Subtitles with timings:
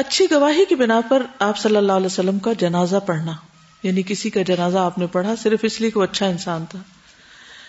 [0.00, 3.32] اچھی گواہی کی بنا پر آپ صلی اللہ علیہ وسلم کا جنازہ پڑھنا
[3.82, 6.78] یعنی کسی کا جنازہ آپ نے پڑھا صرف اس لیے کہ وہ اچھا انسان تھا۔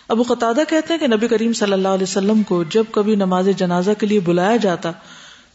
[0.07, 3.49] ابو قطادہ کہتے ہیں کہ نبی کریم صلی اللہ علیہ وسلم کو جب کبھی نماز
[3.57, 4.91] جنازہ کے لیے بلایا جاتا،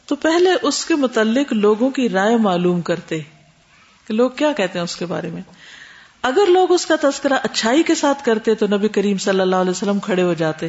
[0.06, 3.20] تو پہلے اس کے متعلق لوگوں کی رائے معلوم کرتے۔
[4.06, 5.42] کہ لوگ کیا کہتے ہیں اس کے بارے میں؟
[6.26, 9.70] اگر لوگ اس کا تذکرہ اچھائی کے ساتھ کرتے تو نبی کریم صلی اللہ علیہ
[9.70, 10.68] وسلم کھڑے ہو جاتے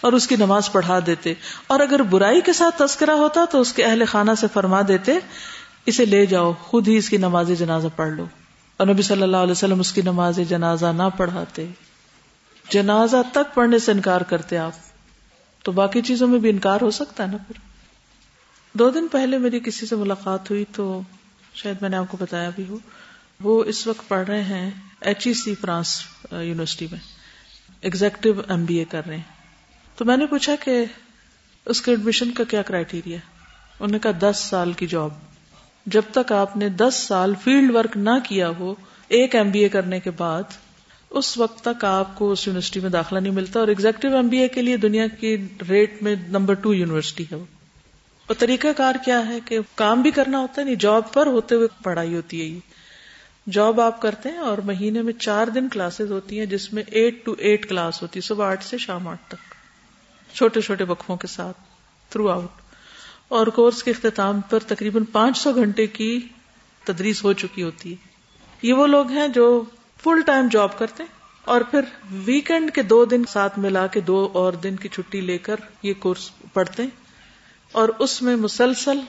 [0.00, 1.34] اور اس کی نماز پڑھا دیتے
[1.66, 5.18] اور اگر برائی کے ساتھ تذکرہ ہوتا تو اس کے اہل خانہ سے فرما دیتے،
[5.86, 8.26] اسے لے جاؤ، خود ہی اس کی نماز جنازہ پڑھ لو۔
[8.76, 11.66] اور نبی صلی اللہ علیہ وسلم اس کی نماز جنازہ نہ پڑھاتے۔
[12.70, 14.72] جنازہ تک پڑھنے سے انکار کرتے آپ۔
[15.64, 17.58] تو باقی چیزوں میں بھی انکار ہو سکتا ہے نا پھر۔
[18.72, 21.00] دو دن پہلے میری کسی سے ملاقات ہوئی تو
[21.54, 22.78] شاید میں نے آپ کو بتایا بھی ہو۔
[23.34, 24.70] وہ اس وقت پڑھ رہے ہیں۔
[25.04, 26.98] H E C France university میں
[27.80, 29.22] ایگزیکٹو ایم بی اے کر رہے ہیں۔
[29.96, 30.84] تو میں نے پوچھا کہ
[31.66, 33.16] اس کے ایڈمیشن کا کیا کرائٹیریا
[33.80, 35.10] انہوں نے کہا دس سال کی جاب
[35.86, 38.74] جب تک آپ نے دس سال فیلڈ ورک نہ کیا ہو،
[39.08, 40.42] ایک ایم بی اے کرنے کے بعد،
[41.10, 44.38] اس وقت تک آپ کو اس یونیورسٹی میں داخلہ نہیں ملتا اور ایگزیکٹو ایم بی
[44.38, 45.36] اے کے لیے دنیا کی
[45.68, 47.44] ریٹ میں نمبر ٹو یونیورسٹی ہے وہ۔
[48.26, 51.26] اور طریقہ کار کیا ہے کہ کام بھی کرنا ہوتا ہے یعنی نہیں جاب پر
[51.26, 52.60] ہوتے ہوئے پڑھائی ہوتی ہے۔ یہ
[53.46, 57.24] جاب آپ کرتے ہیں اور مہینے میں چار دن کلاسز ہوتی ہیں جس میں ایٹ
[57.24, 59.54] ٹو ایٹ کلاس ہوتی ہے، صبح آٹھ سے شام آٹھ تک،
[60.34, 61.56] چھوٹے چھوٹے وقفوں کے ساتھ
[62.08, 62.50] تھرو آؤٹ
[63.28, 66.20] اور کورس کے اختتام پر تقریباً پانچ سو گھنٹے کی
[66.84, 67.96] تدریس ہو چکی ہوتی ہے۔
[68.62, 69.62] یہ وہ لوگ ہیں جو
[70.02, 71.10] فل ٹائم جاب کرتے ہیں
[71.44, 75.38] اور پھر ویکینڈ کے دو دن ساتھ ملا کے دو اور دن کی چھٹی لے
[75.38, 76.90] کر یہ کورس پڑھتے ہیں۔
[77.72, 79.00] اور اس میں مسلسل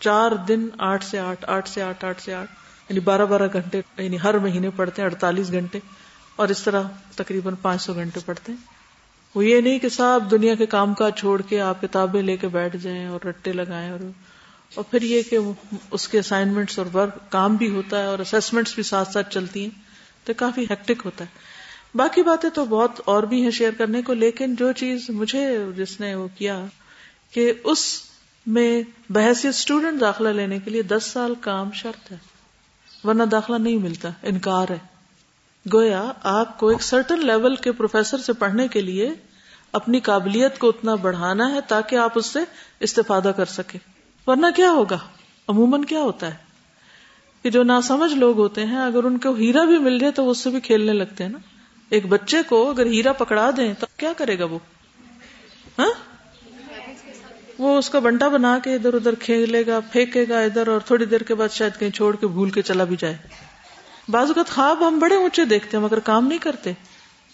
[0.00, 2.50] چار دن آٹھ سے آٹھ آٹھ سے آٹھ آٹھ سے آٹھ۔
[2.92, 5.78] یعنی بارہ بارہ گھنٹے یعنی ہر مہینے پڑھتے ہیں، اڑتالیس گھنٹے،
[6.36, 6.82] اور اس طرح
[7.16, 8.58] تقریباً پانچ سو گھنٹے پڑھتے ہیں۔
[9.34, 12.48] وہ یہ نہیں کہ صاحب دنیا کے کام کاج چھوڑ کے آپ کتابیں لے کے
[12.48, 14.00] بیٹھ جائیں اور رٹے لگائیں اور
[14.74, 15.38] اور پھر یہ کہ
[15.90, 19.62] اس کے اسائنمنٹس اور ورک کام بھی ہوتا ہے اور اسسمنٹس بھی ساتھ ساتھ چلتی
[19.62, 19.70] ہیں۔
[20.24, 21.30] تو کافی ہیکٹک ہوتا ہے۔
[21.94, 26.00] باقی باتیں تو بہت اور بھی ہیں شیئر کرنے کو، لیکن جو چیز مجھے جس
[26.00, 26.64] نے وہ کیا
[27.30, 28.00] کہ اس
[28.46, 32.31] میں بحثیت اسٹوڈینٹ داخلہ لینے کے لیے دس سال کام شرط ہے۔
[33.04, 34.78] ورنہ داخلہ نہیں ملتا، انکار ہے۔
[35.72, 39.14] گویا آپ کو ایک سرٹن لیول کے پروفیسر سے پڑھنے کے لیے
[39.72, 42.38] اپنی قابلیت کو اتنا بڑھانا ہے تاکہ آپ اس سے
[42.80, 43.78] استفادہ کر سکے
[44.26, 44.98] ورنہ کیا ہوگا؟
[45.48, 46.36] عموماً کیا ہوتا ہے؟
[47.42, 50.38] کہ جو ناسمجھ لوگ ہوتے ہیں، اگر ان کو ہیرا بھی مل جائے تو اس
[50.38, 51.38] سے بھی کھیلنے لگتے ہیں نا۔
[51.90, 54.58] ایک بچے کو اگر ہیرا پکڑا دیں تو کیا کرے گا وہ؟
[55.78, 56.11] ہاں؟
[57.62, 61.04] وہ اس کا بنٹا بنا کے ادھر ادھر کھیلے گا، پھینکے گا ادھر اور تھوڑی
[61.04, 63.16] دیر کے بعد شاید کہیں چھوڑ کے بھول کے چلا بھی جائے۔
[64.08, 66.72] بعض اوقات خواب ہم بڑے اونچے دیکھتے ہیں مگر کام نہیں کرتے،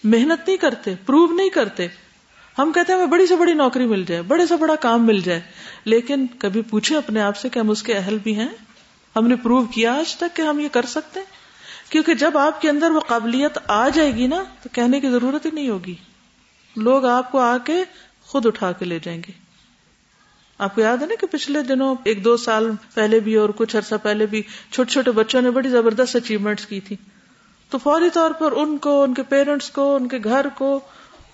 [0.03, 1.87] محنت نہیں کرتے، پروو نہیں کرتے۔
[2.57, 5.19] ہم کہتے ہیں ہمیں بڑی سے بڑی نوکری مل جائے، بڑے سے بڑا کام مل
[5.19, 5.41] جائے،
[5.85, 8.47] لیکن کبھی پوچھے اپنے آپ سے کہ ہم اس کے اہل بھی ہیں؟
[9.15, 11.27] ہم نے پروو کیا آج تک کہ ہم یہ کر سکتے ہیں؟
[11.91, 15.45] کیونکہ جب آپ کے اندر وہ قابلیت آ جائے گی نا، تو کہنے کی ضرورت
[15.45, 15.95] ہی نہیں ہوگی۔
[16.75, 17.83] لوگ آپ کو آ کے
[18.25, 19.48] خود اٹھا کے لے جائیں گے۔
[20.59, 23.75] آپ کو یاد ہے نا کہ پچھلے دنوں ایک دو سال پہلے بھی اور کچھ
[23.75, 26.95] عرصہ پہلے بھی چھوٹے چھوٹے بچوں نے بڑی زبردست اچیومنٹس کی تھی۔
[27.69, 30.79] تو فوری طور پر ان کو، ان کے پیرنٹس کو، ان کے گھر کو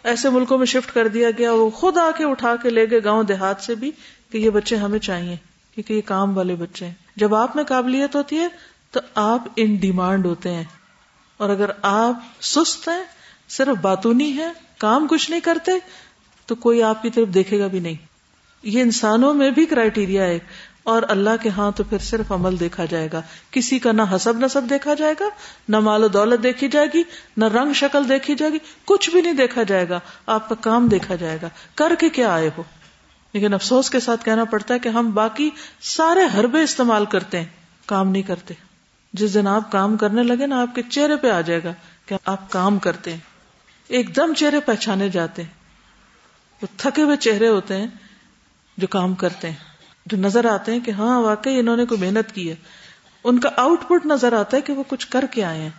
[0.04, 3.04] ایسے ملکوں میں شفٹ کر دیا گیا۔ وہ خود آ کے اٹھا کے لے گئے
[3.04, 3.92] گاؤں دیہات سے بھی
[4.32, 5.36] کہ یہ بچے ہمیں چاہیے،
[5.76, 8.48] کیونکہ یہ کام والے بچے ہیں۔ جب آپ میں قابلیت ہوتی ہے
[8.92, 10.64] تو آپ ان ڈیمانڈ ہوتے ہیں۔
[11.38, 13.04] اور اگر آپ سست ہیں،
[13.50, 15.72] صرف باتونی ہے کام کچھ نہیں کرتے،
[16.46, 18.15] تو کوئی آپ کی طرف دیکھے گا بھی نہیں۔
[18.66, 20.40] یہ انسانوں میں بھی کرائٹیریا ہے
[20.84, 23.22] اور اللہ کے ہاں تو پھر صرف عمل دیکھا جائے گا۔
[23.52, 25.26] کسی کا نہ حسب نصب دیکھا جائے گا،
[25.70, 27.04] نہ مال و دولت دیکھی جائے گی،
[27.38, 30.88] نہ رنگ شکل دیکھی جائے گی، کچھ بھی نہیں دیکھا جائے گا۔ آپ کا کام
[30.88, 32.64] دیکھا جائے گا۔ کر کے کیا آئے ہو؟
[33.34, 35.50] لیکن افسوس کے ساتھ کہنا پڑتا ہے کہ ہم باقی
[35.82, 37.46] سارے حربے استعمال کرتے ہیں،
[37.86, 38.54] کام نہیں کرتے۔
[39.14, 41.74] جس دن آپ کام کرنے لگے نا، آپ کے چہرے پہ آ جائے گا
[42.06, 43.20] کہ آپ کام کرتے ہیں۔
[43.88, 45.50] ایک دم چہرے پہچانے جاتے ہیں۔
[46.62, 47.88] وہ تھکے ہوئے چہرے ہوتے ہیں۔
[48.78, 49.58] جو کام کرتے ہیں،
[50.06, 52.56] جو نظر آتے ہیں کہ ہاں واقعی انہوں نے کوئی محنت کی ہے۔
[53.24, 55.70] ان کا آؤٹ پٹ نظر آتا ہے کہ وہ کچھ کر کے آئے ہیں۔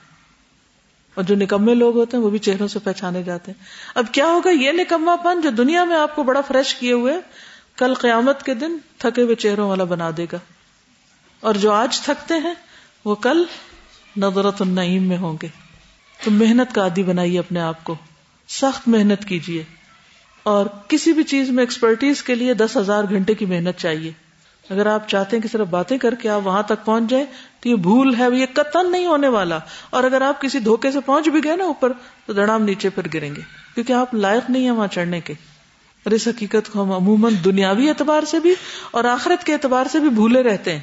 [1.15, 4.26] اور جو نکمے لوگ ہوتے ہیں، وہ بھی چہروں سے پہچانے جاتے ہیں۔ اب کیا
[4.26, 7.15] ہوگا یہ نکما پن جو دنیا میں آپ کو بڑا فریش کیے ہوئے
[7.76, 10.38] کل قیامت کے دن تھکے ہوئے چہروں والا بنا دے گا۔
[11.41, 12.55] اور جو آج تھکتے ہیں،
[13.05, 13.44] وہ کل
[14.17, 15.49] نظرت النعیم میں ہوں گے۔
[16.25, 17.94] تو محنت کا عادی بنائیے اپنے آپ کو۔
[18.49, 19.65] سخت محنت کیجیے۔
[20.46, 24.12] اور کسی بھی چیز میں ایکسپرٹیز کے لیے دس ہزار گھنٹے کی محنت چاہیے۔
[24.70, 27.26] اگر آپ چاہتے ہیں کہ صرف باتیں کر کے آپ وہاں تک پہنچ جائیں
[27.60, 29.58] تو یہ بھول ہے، یہ قطن نہیں ہونے والا۔
[29.90, 31.93] اور اگر آپ کسی دھوکے سے پہنچ بھی گئے نا اوپر،
[32.26, 33.40] تو دڑام نیچے پھر گریں گے۔
[33.75, 35.32] کیونکہ آپ لائق نہیں ہیں وہاں چڑھنے کے۔
[36.04, 38.54] اور اس حقیقت کو ہم عموماً دنیاوی اعتبار سے بھی
[38.90, 40.81] اور آخرت کے اعتبار سے بھی بھولے رہتے ہیں۔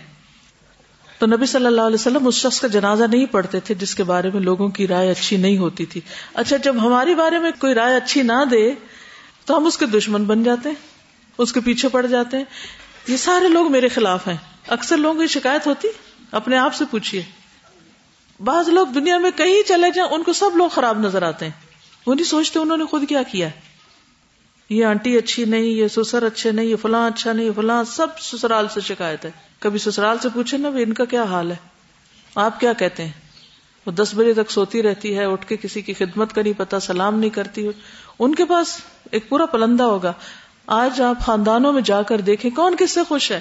[1.20, 4.04] تو نبی صلی اللہ علیہ وسلم اس شخص کا جنازہ نہیں پڑھتے تھے جس کے
[4.04, 6.02] بارے میں لوگوں کی رائے اچھی نہیں ہوتی تھی۔
[6.34, 8.72] اچھا جب ہماری بارے میں کوئی رائے اچھی نہ دے
[9.46, 10.76] تو ہم اس کے دشمن بن جاتے ہیں،
[11.38, 12.44] اس کے پیچھے پڑ جاتے ہیں۔
[13.08, 14.38] یہ سارے لوگ میرے خلاف ہیں۔
[14.68, 15.88] اکثر لوگوں کی شکایت ہوتی،
[16.32, 17.24] اپنے آپ سے پوچھیے
[18.44, 21.52] بعض لوگ دنیا میں کہیں چلے جائیں، ان کو سب لوگ خراب نظر آتے ہیں۔
[22.06, 23.50] وہ نہیں سوچتے انہوں نے خود کیا کیا
[24.70, 28.08] یہ آنٹی اچھی نہیں، یہ سسر اچھے نہیں، یہ فلاں اچھا نہیں، یہ فلاں سب
[28.20, 31.56] سسرال سے شکایت ہے۔ کبھی سسرال سے پوچھے نا ان کا کیا حال ہے؟
[32.36, 33.12] آپ کیا کہتے ہیں؟
[33.86, 36.80] وہ دس بجے تک سوتی رہتی ہے، اٹھ کے کسی کی خدمت کا نہیں پتا،
[36.80, 37.68] سلام نہیں کرتی۔
[38.24, 38.82] ان کے پاس
[39.12, 40.14] ایک پورا پلندہ ہوگا۔
[40.68, 43.40] آج آپ خاندانوں میں جا کر دیکھیں کون کس سے خوش ہے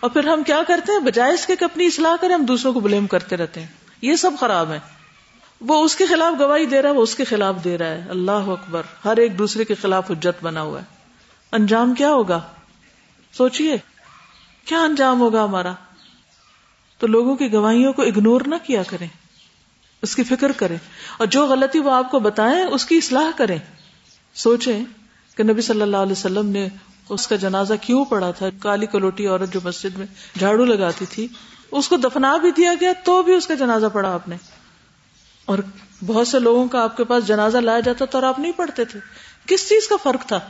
[0.00, 2.72] اور پھر ہم کیا کرتے ہیں؟ بجائے اس کے کہ اپنی اصلاح کریں، ہم دوسروں
[2.72, 3.66] کو بلیم کرتے رہتے ہیں۔
[4.02, 4.80] یہ سب خراب ہے
[5.60, 8.04] وہ اس کے خلاف گواہی دے رہا ہے، وہ اس کے خلاف دے رہا ہے۔
[8.08, 10.84] اللہ اکبر، ہر ایک دوسرے کے خلاف حجت بنا ہوا ہے۔
[11.52, 12.40] انجام کیا ہوگا؟
[13.32, 13.76] سوچئے۔
[14.64, 15.72] کیا انجام ہوگا ہمارا؟
[16.98, 19.08] تو لوگوں کی گواہیوں کو اگنور نہ کیا کریں۔
[20.02, 20.76] اس کی فکر کریں
[21.18, 23.58] اور جو غلطی وہ آپ کو بتائیں اس کی اصلاح کریں۔
[24.34, 24.84] سوچیں
[25.36, 26.68] کہ نبی صلی اللہ علیہ وسلم نے
[27.08, 30.06] اس کا جنازہ کیوں پڑا تھا؟ کالی کلوٹی عورت جو مسجد میں
[30.38, 31.28] جھاڑو لگاتی تھی،
[31.70, 34.36] اس کو دفنا بھی دیا گیا تو بھی اس کا جنازہ پڑا آپ نے۔
[35.44, 35.58] اور
[36.06, 38.84] بہت سے لوگوں کا آپ کے پاس جنازہ لایا جاتا تو اور آپ نہیں پڑھتے
[38.84, 39.00] تھے۔
[39.46, 40.40] کس چیز کا فرق تھا؟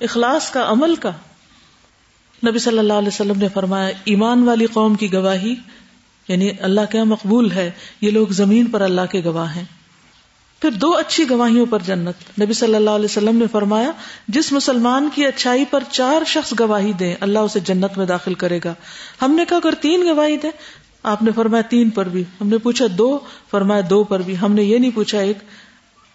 [0.00, 1.10] اخلاص کا، عمل کا۔
[2.46, 5.54] نبی صلی اللہ علیہ وسلم نے فرمایا، ایمان والی قوم کی گواہی
[6.28, 9.64] یعنی اللہ کیا مقبول ہے، یہ لوگ زمین پر اللہ کے گواہ ہیں۔
[10.60, 13.90] پھر دو اچھی گواہیوں پر جنت۔ نبی صلی اللہ علیہ وسلم نے فرمایا،
[14.28, 18.60] جس مسلمان کی اچھائی پر چار شخص گواہی دیں، اللہ اسے جنت میں داخل کرے
[18.64, 18.74] گا۔
[19.22, 20.50] ہم نے کہا، اگر تین گواہی دیں،
[21.02, 23.18] آپ نے فرمایا تین پر بھی۔ ہم نے پوچھا دو،
[23.50, 25.38] فرمایا دو پر بھی۔ ہم نے یہ نہیں پوچھا ایک۔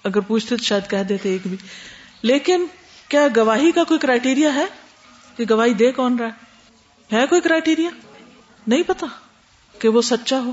[0.04, 1.58] اگر پوچھتے تو شاید کہہ دیتے ایک بھی۔
[2.22, 2.66] لیکن
[3.10, 4.66] کیا گواہی کا کوئی کرائٹیریا ہے؟
[5.38, 6.32] کہ گواہی دے کون رہا ہے؟
[7.16, 7.90] ہے کوئی کرائٹیریا
[8.68, 9.08] نہیں پتا۔
[9.80, 10.52] کہ وہ سچا ہو؟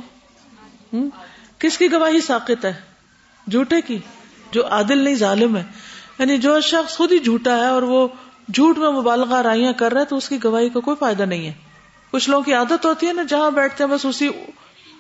[1.59, 2.73] کس کی گواہی ساقت ہے؟
[3.51, 3.99] جھوٹے کی،
[4.53, 5.63] جو عادل نہیں، ظالم ہے۔
[6.19, 8.09] یعنی جو شخص خود ہی جھوٹا ہے اور وہ
[8.55, 11.47] جھوٹ میں مبالغہ رائیاں کر رہا ہے، تو اس کی گواہی کا کوئی فائدہ نہیں
[11.47, 11.53] ہے۔
[12.11, 14.31] کچھ لوگوں کی عادت ہوتی ہے نا، جہاں بیٹھتے ہیں، بس اسی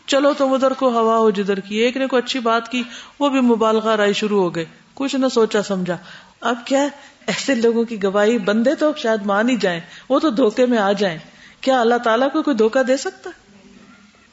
[0.06, 2.82] چلو تم ادھر کو ہوا ہو، جدھر کی۔ ایک نے کوئی اچھی بات کی،
[3.20, 4.64] وہ بھی مبالغہ رائی شروع ہو گئے۔
[4.94, 5.96] کچھ نہ سوچا، سمجھا۔
[6.40, 6.88] اب کیا
[7.26, 10.92] ایسے لوگوں کی گواہی بندے تو شاید مان ہی جائیں۔ وہ تو دھوکے میں آ
[10.92, 11.18] جائیں۔
[11.60, 13.45] کیا اللہ تعالیٰ کو کوئی دھوکا دے سکتا؟ ہے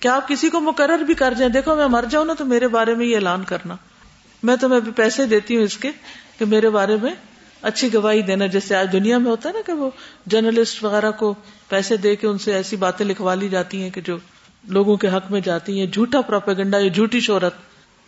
[0.03, 2.67] کیا آپ کسی کو مقرر بھی کر جائیں؟ دیکھو، میں مر جاؤں نا تو میرے
[2.67, 3.75] بارے میں یہ اعلان کرنا۔
[4.43, 5.91] میں تمہیں پیسے دیتی ہوں اس کے
[6.39, 7.11] کہ میرے بارے میں
[7.61, 9.89] اچھی گواہی دینا۔ جیسے آج دنیا میں ہوتا ہے نا کہ وہ
[10.25, 11.33] جرنلسٹ وغیرہ کو
[11.69, 14.17] پیسے دے کے ان سے ایسی باتیں لکھوا لی جاتی ہیں کہ جو
[14.63, 17.53] لوگوں کے حق میں جاتی ہیں۔ جھوٹا پروپیگنڈا یا جھوٹی شہرت۔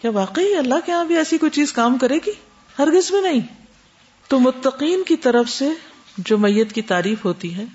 [0.02, 2.32] کیا واقعی اللہ کے یہاں بھی ایسی کوئی چیز کام کرے گی؟
[2.80, 3.40] ہرگز بھی نہیں۔
[4.28, 5.70] تو متقین کی طرف سے
[6.18, 7.66] جو میت کی تعریف ہوتی ہے،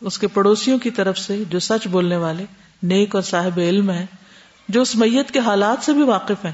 [0.00, 2.44] اس کے پڑوسیوں کی طرف سے جو سچ بولنے والے
[2.82, 4.06] نیک اور صاحب علم ہے
[4.68, 6.52] جو اس میت کے حالات سے بھی واقف ہیں۔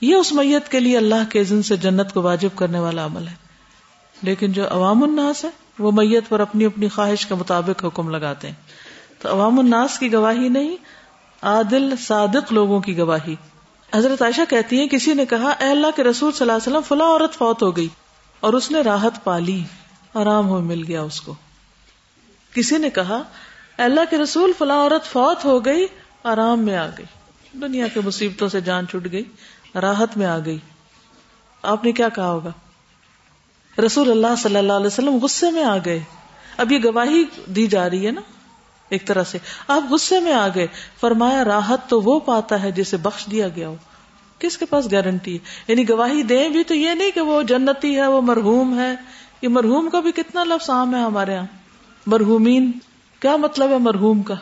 [0.00, 3.28] یہ اس میت کے لیے اللہ کے عزن سے جنت کو واجب کرنے والا عمل
[3.28, 3.34] ہے۔
[4.22, 8.48] لیکن جو عوام الناس ہے وہ میت پر اپنی اپنی خواہش کے مطابق حکم لگاتے
[8.48, 8.54] ہیں۔
[9.22, 10.76] تو عوام الناس کی گواہی نہیں،
[11.42, 13.34] عادل، صادق لوگوں کی گواہی۔
[13.94, 16.82] حضرت عائشہ کہتی ہے کسی نے کہا، اے اللہ کے رسول صلی اللہ علیہ وسلم،
[16.82, 17.88] فلاں عورت فوت ہو گئی
[18.40, 19.64] اور اس نے راحت پالی،
[20.14, 21.34] آرام ہو مل گیا اس کو۔
[22.54, 23.22] کسی نے کہا
[23.76, 25.86] اللہ کے رسول فلاں عورت فوت ہو گئی،
[26.22, 27.04] آرام میں آ گئی۔
[27.52, 29.24] دنیا کے مصیبتوں سے جان چھٹ گئی،
[29.74, 30.58] راحت میں آ گئی۔
[31.62, 32.50] آپ نے کیا کہا ہوگا؟
[33.86, 36.00] رسول اللہ صلی اللہ علیہ وسلم غصے میں آ گئے۔
[36.56, 38.20] اب یہ گواہی دی جا رہی ہے نا،
[38.88, 40.66] ایک طرح سے۔ آپ غصے میں آ گئے۔
[41.00, 43.76] فرمایا، راحت تو وہ پاتا ہے جسے بخش دیا گیا ہو۔
[44.38, 47.96] کس کے پاس گارنٹی ہے؟ یعنی گواہی دیں بھی تو یہ نہیں کہ وہ جنتی
[47.96, 48.94] ہے، وہ مرحوم ہے۔
[49.42, 51.46] یہ مرحوم کا بھی کتنا لفظ عام ہے ہمارے یہاں
[52.06, 52.72] مرحومین۔
[53.20, 54.34] کیا مطلب ہے مرحوم کا؟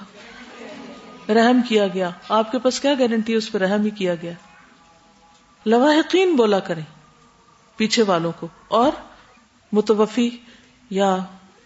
[1.29, 4.33] رحم کیا گیا۔ آپ کے پاس کیا گارنٹی ہے؟ اس پہ رحم ہی کیا گیا۔
[5.67, 6.83] لواحقین بولا کریں
[7.77, 8.93] پیچھے والوں کو۔ اور
[9.73, 10.31] متوفی
[10.91, 11.17] یا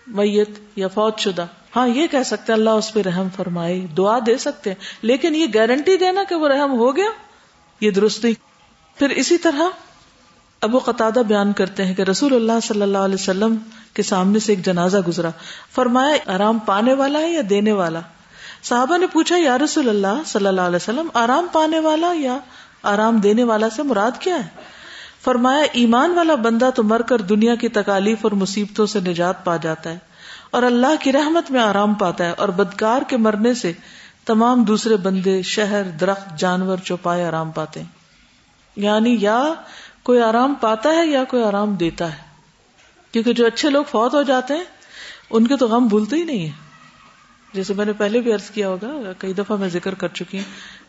[0.07, 1.47] میت یا فوج شدہ۔
[1.77, 5.47] ہاں یہ کہہ سکتے اللہ اس پہ رحم فرمائے، دعا دے سکتے ہیں۔ لیکن یہ
[5.55, 7.11] گارنٹی دینا کہ وہ رحم ہو گیا،
[7.81, 8.35] یہ درست نہیں۔
[8.99, 9.62] پھر اسی طرح
[10.62, 13.57] ابو قطع بیان کرتے ہیں کہ رسول اللہ صلی اللہ علیہ وسلم
[13.95, 15.29] کے سامنے سے ایک جنازہ گزرا۔
[15.75, 18.00] فرمایا، آرام پانے والا ہے یا دینے والا؟
[18.62, 22.38] صحابہ نے پوچھا، یا رسول اللہ صلی اللہ علیہ وسلم، آرام پانے والا یا
[22.83, 24.49] آرام دینے والا سے مراد کیا ہے؟
[25.25, 29.57] فرمایا، ایمان والا بندہ تو مر کر دنیا کی تکالیف اور مصیبتوں سے نجات پا
[29.57, 29.99] جاتا ہے
[30.50, 33.73] اور اللہ کی رحمت میں آرام پاتا ہے اور بدکار کے مرنے سے
[34.27, 37.99] تمام دوسرے بندے، شہر، درخت، جانور چوپائے آرام پاتے ہیں۔
[38.77, 39.53] یعنی یا
[40.09, 42.23] کوئی آرام پاتا ہے یا کوئی آرام دیتا ہے؟
[43.12, 44.65] کیونکہ جو اچھے لوگ فوت ہو جاتے ہیں،
[45.31, 46.53] ان کے تو غم بھولتے ہی نہیں ہے
[47.53, 50.45] جیسے میں نے پہلے بھی عرض کیا ہوگا، کئی دفعہ میں ذکر کر چکی ہوں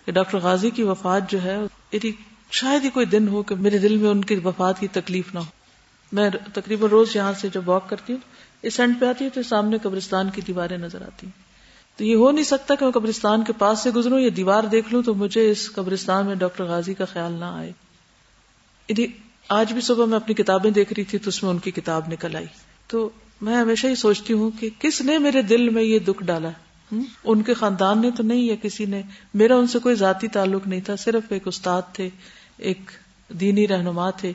[0.05, 1.57] کہ ڈاکٹر غازی کی وفات جو ہے
[1.91, 2.11] یعنی
[2.51, 5.39] شاید ہی کوئی دن ہو کہ میرے دل میں ان کی وفات کی تکلیف نہ
[5.39, 5.45] ہو۔
[6.11, 8.19] میں تقریباً روز یہاں سے جب واک کرتی ہوں،
[8.61, 11.43] اس اینڈ پہ آتی ہوں تو سامنے قبرستان کی دیواریں نظر آتی ہیں۔
[11.97, 14.93] تو یہ ہو نہیں سکتا کہ میں قبرستان کے پاس سے گزروں یا دیوار دیکھ
[14.93, 17.71] لوں تو مجھے اس قبرستان میں ڈاکٹر غازی کا خیال نہ آئے۔
[18.89, 19.07] یعنی
[19.49, 22.03] آج بھی صبح میں اپنی کتابیں دیکھ رہی تھی تو اس میں ان کی کتاب
[22.07, 22.45] نکل آئی۔
[22.87, 23.09] تو
[23.41, 26.49] میں ہمیشہ ہی سوچتی ہوں کہ کس نے میرے دل میں یہ دکھ ڈالا؟
[27.23, 29.01] ان کے خاندان نے تو نہیں یا کسی نے؟
[29.33, 32.09] میرا ان سے کوئی ذاتی تعلق نہیں تھا، صرف ایک استاد تھے،
[32.57, 32.77] ایک
[33.29, 34.33] دینی رہنما تھے۔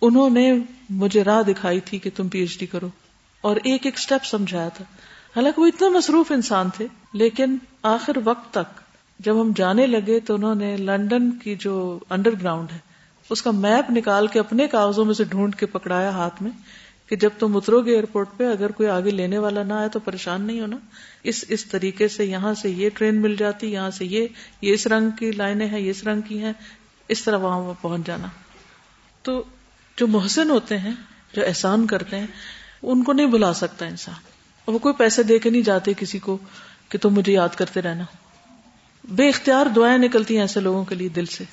[0.00, 0.54] انہوں نے
[0.90, 2.88] مجھے راہ دکھائی تھی کہ تم پی ایچ ڈی کرو۔
[3.40, 4.84] اور ایک ایک اسٹیپ سمجھایا تھا۔
[5.36, 8.80] حالانکہ وہ اتنا مصروف انسان تھے، لیکن آخر وقت تک
[9.18, 12.87] جب ہم جانے لگے تو انہوں نے لنڈن کی جو انڈر گراؤنڈ ہے
[13.30, 16.50] اس کا میپ نکال کے اپنے کاغذوں میں سے ڈھونڈ کے پکڑایا ہاتھ میں
[17.06, 19.98] کہ جب تم اترو گے ایئرپورٹ پہ، اگر کوئی آگے لینے والا نہ آئے تو
[19.98, 20.76] پریشان نہیں ہونا۔
[21.22, 24.26] اس اس طریقے سے یہاں سے یہ ٹرین مل جاتی، یہاں سے یہ
[24.62, 26.52] یہ اس رنگ کی لائنیں ہیں، یہ اس رنگ کی ہیں،
[27.08, 28.26] اس طرح وہاں پہنچ جانا۔
[29.22, 29.42] تو
[29.96, 30.92] جو محسن ہوتے ہیں،
[31.34, 32.26] جو احسان کرتے ہیں،
[32.82, 34.14] ان کو نہیں بلا سکتا انسان۔
[34.66, 36.38] وہ کوئی پیسے دے کے نہیں جاتے کسی کو
[36.88, 38.04] کہ تم مجھے یاد کرتے رہنا۔
[39.08, 41.44] بے اختیار دعائیں نکلتی ہیں ایسے لوگوں کے لیے دل سے۔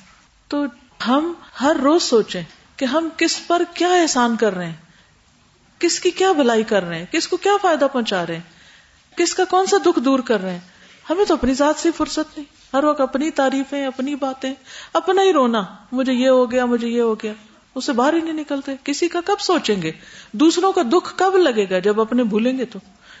[0.48, 0.64] تو
[1.08, 2.42] ہم ہر روز سوچیں
[2.76, 4.74] کہ ہم کس پر کیا احسان کر رہے ہیں؟
[5.78, 8.42] کس کی کیا بلائی کر رہے ہیں؟ کس کو کیا فائدہ پہنچا رہے ہیں؟
[9.16, 10.60] کس کا کون سا دکھ دور کر رہے ہیں؟
[11.10, 14.54] ہمیں تو اپنی ذات سے فرصت نہیں۔ ہر وقت اپنی تعریفیں، اپنی باتیں،
[14.92, 15.62] اپنا ہی رونا۔
[15.92, 17.32] مجھے یہ ہو گیا، مجھے یہ ہو گیا۔
[17.74, 19.92] اسے باہر ہی نہیں نکلتے۔ کسی کا کب سوچیں گے؟
[20.32, 22.78] دوسروں کا دکھ کب لگے گا جب اپنے بھولیں گے تو؟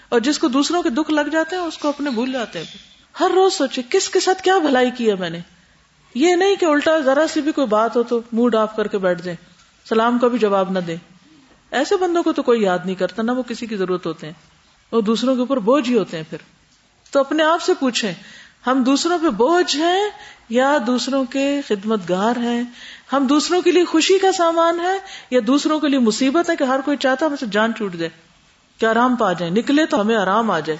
[0.08, 2.66] اور جس کو دوسروں کے دکھ لگ جاتے ہیں، اس کو اپنے بھول جاتے ہیں۔
[3.20, 5.38] ہر روز سوچے کس کے ساتھ کیا بھلائی کی ہے میں نے؟
[6.16, 8.98] یہ نہیں کہ الٹا ذرا سی بھی کوئی بات ہو تو موڈ آف کر کے
[8.98, 9.46] بیٹھ جائیں،
[9.88, 10.96] سلام کا بھی جواب نہ دیں۔
[11.70, 14.34] ایسے بندوں کو تو کوئی یاد نہیں کرتا، نہ وہ کسی کی ضرورت ہوتے ہیں۔
[14.92, 16.38] وہ دوسروں کے اوپر بوجھ ہی ہوتے ہیں پھر۔
[17.10, 18.14] تو اپنے آپ سے پوچھیں،
[18.66, 20.02] ہم دوسروں پہ بوجھ ہیں
[20.48, 22.62] یا دوسروں کے خدمت گار ہیں؟
[23.12, 24.98] ہم دوسروں کے لیے خوشی کا سامان ہے
[25.30, 28.10] یا دوسروں کے لیے مصیبت ہے کہ ہر کوئی چاہتا ہے جان ٹوٹ جائے؟
[28.78, 30.76] کہ آرام پا جائیں، نکلے تو ہمیں آرام آ جائے۔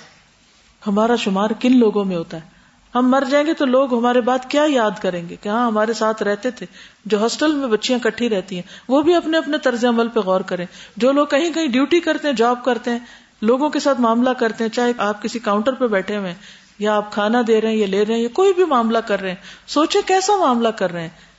[0.86, 2.55] ہمارا شمار کن لوگوں میں ہوتا ہے؟
[2.94, 5.92] ہم مر جائیں گے تو لوگ ہمارے بات کیا یاد کریں گے کہ ہاں ہمارے
[5.92, 6.66] ساتھ رہتے تھے،
[7.04, 10.40] جو ہاسٹل میں بچیاں کٹھی رہتی ہیں، وہ بھی اپنے اپنے طرز عمل پہ غور
[10.40, 10.66] کریں۔
[10.96, 12.98] جو لوگ کہیں کہیں ڈیوٹی کرتے ہیں، جاب کرتے ہیں،
[13.42, 16.34] لوگوں کے ساتھ معاملہ کرتے ہیں، چاہے آپ کسی کاؤنٹر پہ بیٹھے ہوئے
[16.78, 19.20] یا آپ کھانا دے رہے ہیں، یا لے رہے ہیں، یا کوئی بھی معاملہ کر
[19.20, 21.36] رہے ہیں سوچے کیسا معاملہ کر رہے ہیں۔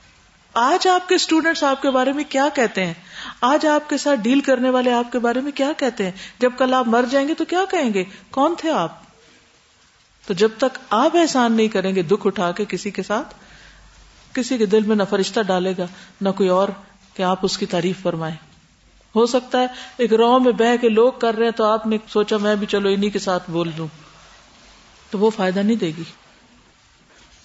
[0.54, 2.94] آج آپ کے اسٹوڈینٹس آپ کے بارے میں کیا کہتے ہیں؟
[3.40, 6.50] آج آپ کے ساتھ ڈیل کرنے والے آپ کے بارے میں کیا کہتے ہیں؟ جب
[6.58, 9.07] کل آپ مر جائیں گے تو کیا کہیں گے؟ کون تھے آپ؟
[10.28, 13.34] تو جب تک آپ احسان نہیں کریں گے دکھ اٹھا کے کسی کے ساتھ،
[14.34, 15.86] کسی کے دل میں نہ فرشتہ ڈالے گا،
[16.20, 16.68] نہ کوئی اور
[17.14, 18.34] کہ آپ اس کی تعریف فرمائیں۔
[19.16, 19.66] ہو سکتا ہے
[19.96, 22.66] ایک رو میں بہ کے لوگ کر رہے ہیں تو آپ نے سوچا میں بھی
[22.66, 23.86] چلو انہیں کے ساتھ بول دوں۔
[25.10, 26.02] تو وہ فائدہ نہیں دے گی۔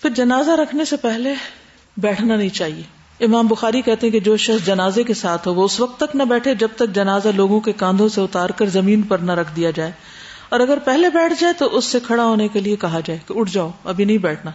[0.02, 1.34] پھر جنازہ رکھنے سے پہلے
[1.98, 2.84] بیٹھنا نہیں چاہیے۔
[3.26, 6.16] امام بخاری کہتے ہیں کہ جو شخص جنازے کے ساتھ ہو، وہ اس وقت تک
[6.16, 9.56] نہ بیٹھے جب تک جنازہ لوگوں کے کاندھوں سے اتار کر زمین پر نہ رکھ
[9.56, 9.92] دیا جائے۔
[10.54, 13.34] اور اگر پہلے بیٹھ جائے تو اس سے کھڑا ہونے کے لیے کہا جائے کہ
[13.38, 14.52] اٹھ جاؤ، ابھی نہیں بیٹھنا۔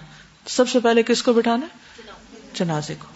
[0.46, 1.66] سب سے پہلے کس کو بٹھانا
[2.54, 3.06] جنازے کو۔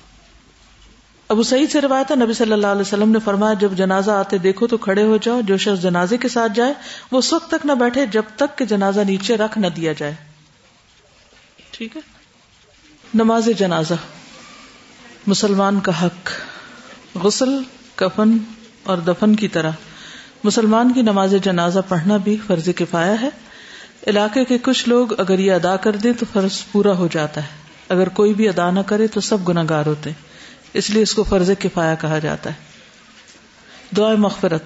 [1.29, 4.39] ابو سعید سے روایت ہے، نبی صلی اللہ علیہ وسلم نے فرمایا، جب جنازہ آتے
[4.39, 6.75] دیکھو تو کھڑے ہو جاؤ، جو شخص جنازے کے ساتھ جائے،
[7.13, 10.15] وہ اس وقت تک نہ بیٹھے جب تک کہ جنازہ نیچے رکھ نہ دیا جائے۔
[11.71, 12.03] ٹھیک ہے؟
[13.15, 13.95] نماز جنازہ۔
[15.27, 16.31] مسلمان کا حق۔
[17.15, 17.63] غسل،
[17.95, 18.39] کفن
[18.83, 19.71] اور دفن کی طرح۔
[20.45, 23.29] مسلمان کی نماز جنازہ پڑھنا بھی فرض کفایا ہے۔
[24.07, 27.49] علاقے کے کچھ لوگ اگر یہ ادا کر دیں تو فرض پورا ہو جاتا ہے۔
[27.89, 30.11] اگر کوئی بھی ادا نہ کرے تو سب گناگار ہوتے
[30.73, 32.55] اس لیے اس کو فرض کفایا کہا جاتا ہے۔
[33.97, 34.63] دعا مغفرت۔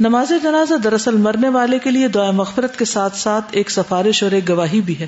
[0.00, 4.30] نماز جنازہ دراصل مرنے والے کے لیے دعا مغفرت کے ساتھ ساتھ ایک سفارش اور
[4.30, 5.06] ایک گواہی بھی ہے۔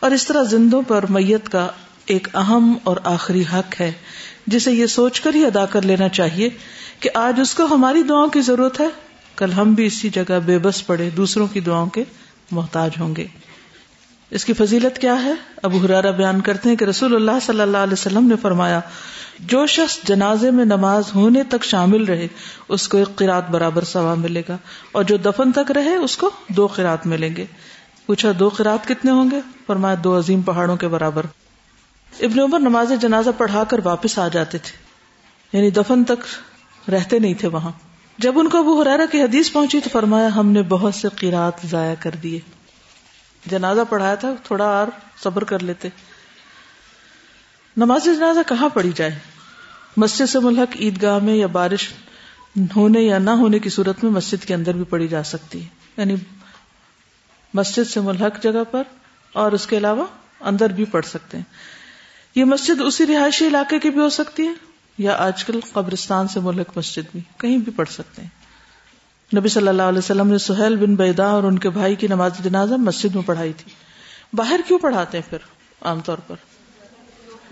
[0.00, 1.68] اور اس طرح زندوں پر میت کا
[2.04, 3.92] ایک اہم اور آخری حق ہے۔
[4.46, 6.48] جسے یہ سوچ کر ہی ادا کر لینا چاہیے
[7.00, 10.58] کہ آج اس کو ہماری دعاؤں کی ضرورت ہے۔ کل ہم بھی اسی جگہ بے
[10.58, 12.04] بس پڑے، دوسروں کی دعاؤں کے
[12.50, 13.26] محتاج ہوں گے۔
[14.30, 17.76] اس کی فضیلت کیا ہے؟ ابو حرارا بیان کرتے ہیں کہ رسول اللہ صلی اللہ
[17.76, 18.80] علیہ وسلم نے فرمایا،
[19.38, 22.26] جو شخص جنازے میں نماز ہونے تک شامل رہے،
[22.68, 24.56] اس کو ایک قرات برابر ثواب ملے گا۔
[24.92, 27.46] اور جو دفن تک رہے، اس کو دو قرات ملیں گے۔
[28.06, 31.26] پوچھا، دو قرات کتنے ہوں گے؟ فرمایا، دو عظیم پہاڑوں کے برابر۔
[32.20, 34.78] ابن عمر نماز جنازہ پڑھا کر واپس آ جاتے تھے
[35.56, 36.24] یعنی دفن تک
[36.90, 37.70] رہتے نہیں تھے وہاں۔
[38.18, 41.52] جب ان کو ابو حرارا کی حدیث پہنچی تو فرمایا، ہم نے بہت سے قیرات
[41.70, 42.40] ضائع کر دیے۔
[43.46, 44.86] جنازہ پڑھایا تھا، تھوڑا اور
[45.22, 45.88] صبر کر لیتے۔
[47.76, 49.18] نماز جنازہ کہاں پڑھی جائے؟
[49.96, 51.92] مسجد سے ملحق عیدگاہ میں یا بارش
[52.76, 55.68] ہونے یا نہ ہونے کی صورت میں مسجد کے اندر بھی پڑھی جا سکتی ہے۔
[55.96, 56.14] یعنی
[57.54, 58.82] مسجد سے ملحق جگہ پر
[59.32, 60.04] اور اس کے علاوہ
[60.40, 61.44] اندر بھی پڑھ سکتے ہیں۔
[62.34, 64.71] یہ مسجد اسی رہائشی علاقے کی بھی ہو سکتی ہے؟
[65.02, 68.28] یا آج کل قبرستان سے ملک مسجد بھی کہیں بھی پڑھ سکتے ہیں۔
[69.36, 72.32] نبی صلی اللہ علیہ وسلم نے سہیل بن بیدا اور ان کے بھائی کی نماز
[72.44, 73.72] جنازہ مسجد میں پڑھائی تھی۔
[74.32, 75.38] باہر کیوں پڑھاتے ہیں پھر
[75.82, 76.36] عام طور پر؟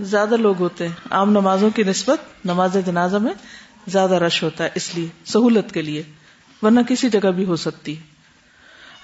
[0.00, 3.32] زیادہ لوگ ہوتے ہیں۔ عام نمازوں کی نسبت نماز جنازہ میں
[3.86, 6.02] زیادہ رش ہوتا ہے، اس لیے سہولت کے لیے،
[6.62, 7.94] ورنہ کسی جگہ بھی ہو سکتی۔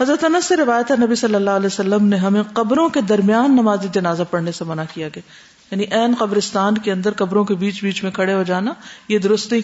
[0.00, 3.52] حضرت انس سے روایت ہے، نبی صلی اللہ علیہ وسلم نے ہمیں قبروں کے درمیان
[3.52, 5.22] نماز جنازہ پڑھنے سے منع کیا گیا
[5.70, 8.73] یعنی این قبرستان کے اندر قبروں کے بیچ بیچ میں کھڑے ہو جانا،
[9.08, 9.62] یہ درست نہیں۔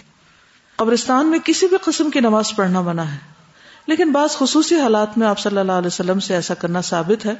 [0.75, 3.17] قبرستان میں کسی بھی قسم کی نماز پڑھنا منع ہے۔
[3.87, 7.33] لیکن بعض خصوصی حالات میں آپ صلی اللہ علیہ وسلم سے ایسا کرنا ثابت ہے۔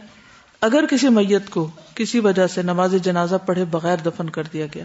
[0.62, 4.84] اگر کسی میت کو کسی وجہ سے نماز جنازہ پڑھے بغیر دفن کر دیا گیا،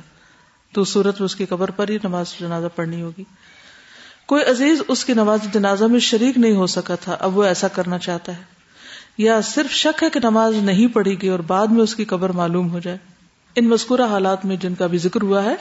[0.73, 3.25] تو صورت میں اس کی قبر پر ہی نماز جنازہ پڑھنی ہوگی۔
[4.27, 7.69] کوئی عزیز اس کی نماز جنازہ میں شریک نہیں ہو سکا تھا، اب وہ ایسا
[7.69, 8.43] کرنا چاہتا ہے۔
[9.19, 12.31] یا صرف شک ہے کہ نماز نہیں پڑھی گی اور بعد میں اس کی قبر
[12.31, 12.99] معلوم ہو جائے۔
[13.55, 15.55] ان مذکورہ حالات میں جن کا بھی ذکر ہوا ہے،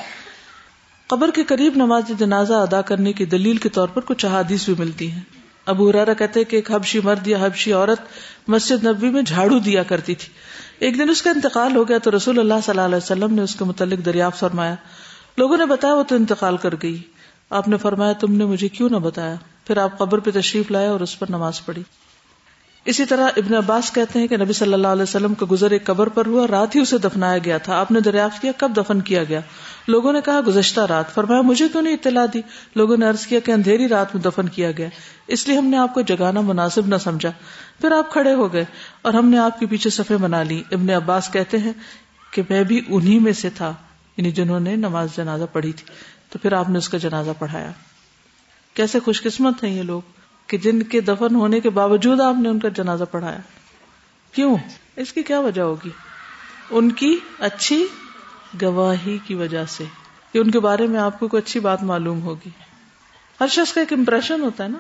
[1.08, 4.76] قبر کے قریب نماز جنازہ ادا کرنے کی دلیل کے طور پر کچھ احادیث بھی
[4.80, 5.22] ملتی ہیں۔
[5.66, 8.00] ابو ہرارا کہتے کہ ایک حبشی مرد یا حبشی عورت
[8.48, 10.34] مسجد نبی میں جھاڑو دیا کرتی تھی۔
[10.80, 13.42] ایک دن اس کا انتقال ہو گیا تو رسول اللہ صلی اللہ علیہ وسلم نے
[13.42, 14.76] اس کے متعلق دریافت فرمایا۔
[15.38, 17.02] لوگوں نے بتایا وہ تو انتقال کر گئی۔
[17.50, 19.36] آپ نے فرمایا تم نے مجھے کیوں نہ بتایا؟
[19.68, 21.84] پھر آپ قبر پہ تشریف لائے اور اس پر نماز پڑھی۔
[22.88, 25.84] اسی طرح ابن عباس کہتے ہیں کہ نبی صلی اللہ علیہ وسلم کا گزر ایک
[25.84, 29.02] قبر پر ہوا، رات ہی اسے دفنایا گیا تھا۔ آپ نے دریافت کیا کب دفن
[29.02, 29.40] کیا گیا؟
[29.88, 32.42] لوگوں نے کہا، گزشتہ رات۔ فرمایا، مجھے کیوں نہیں اطلاع دی؟
[32.76, 34.90] لوگوں نے عرض کیا کہ اندھیری رات میں دفن کیا گیا۔
[35.28, 37.32] اس لیے ہم نے آپ کو جگانا مناسب نہ سمجھا۔
[37.82, 38.66] پھر آپ کھڑے ہو گئے
[39.02, 41.74] اور ہم نے آپ کے پیچھے صفے بنا لی۔ ابن عباس کہتے ہیں
[42.32, 43.74] کہ میں بھی انہی میں سے تھا
[44.18, 45.86] یعنی جنہوں نے نماز جنازہ پڑھی تھی۔
[46.30, 47.72] تو پھر آپ نے اس کا جنازہ پڑھایا۔
[48.74, 50.02] کیسے خوش قسمت ہیں یہ لوگ۔
[50.48, 53.40] کہ جن کے دفن ہونے کے باوجود آپ نے ان کا جنازہ پڑھایا۔
[54.32, 54.58] کیوں؟
[54.96, 55.90] اس کی کیا وجہ ہوگی؟
[56.70, 57.88] ان کی اچھی
[58.62, 59.84] گواہی کی وجہ سے
[60.34, 62.50] کہ ان کے بارے میں آپ کو کوئی اچھی بات معلوم ہوگی۔
[63.40, 64.78] ہر شخص کا ایک امپریشن ہوتا ہے نا۔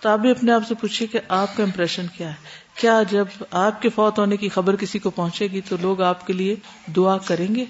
[0.00, 2.34] تو آپ بھی اپنے آپ سے پوچھیے کہ آپ کا امپریشن کیا ہے۔
[2.74, 6.26] کیا جب آپ کے فوت ہونے کی خبر کسی کو پہنچے گی تو لوگ آپ
[6.26, 6.56] کے لیے
[6.96, 7.64] دعا کریں گے؟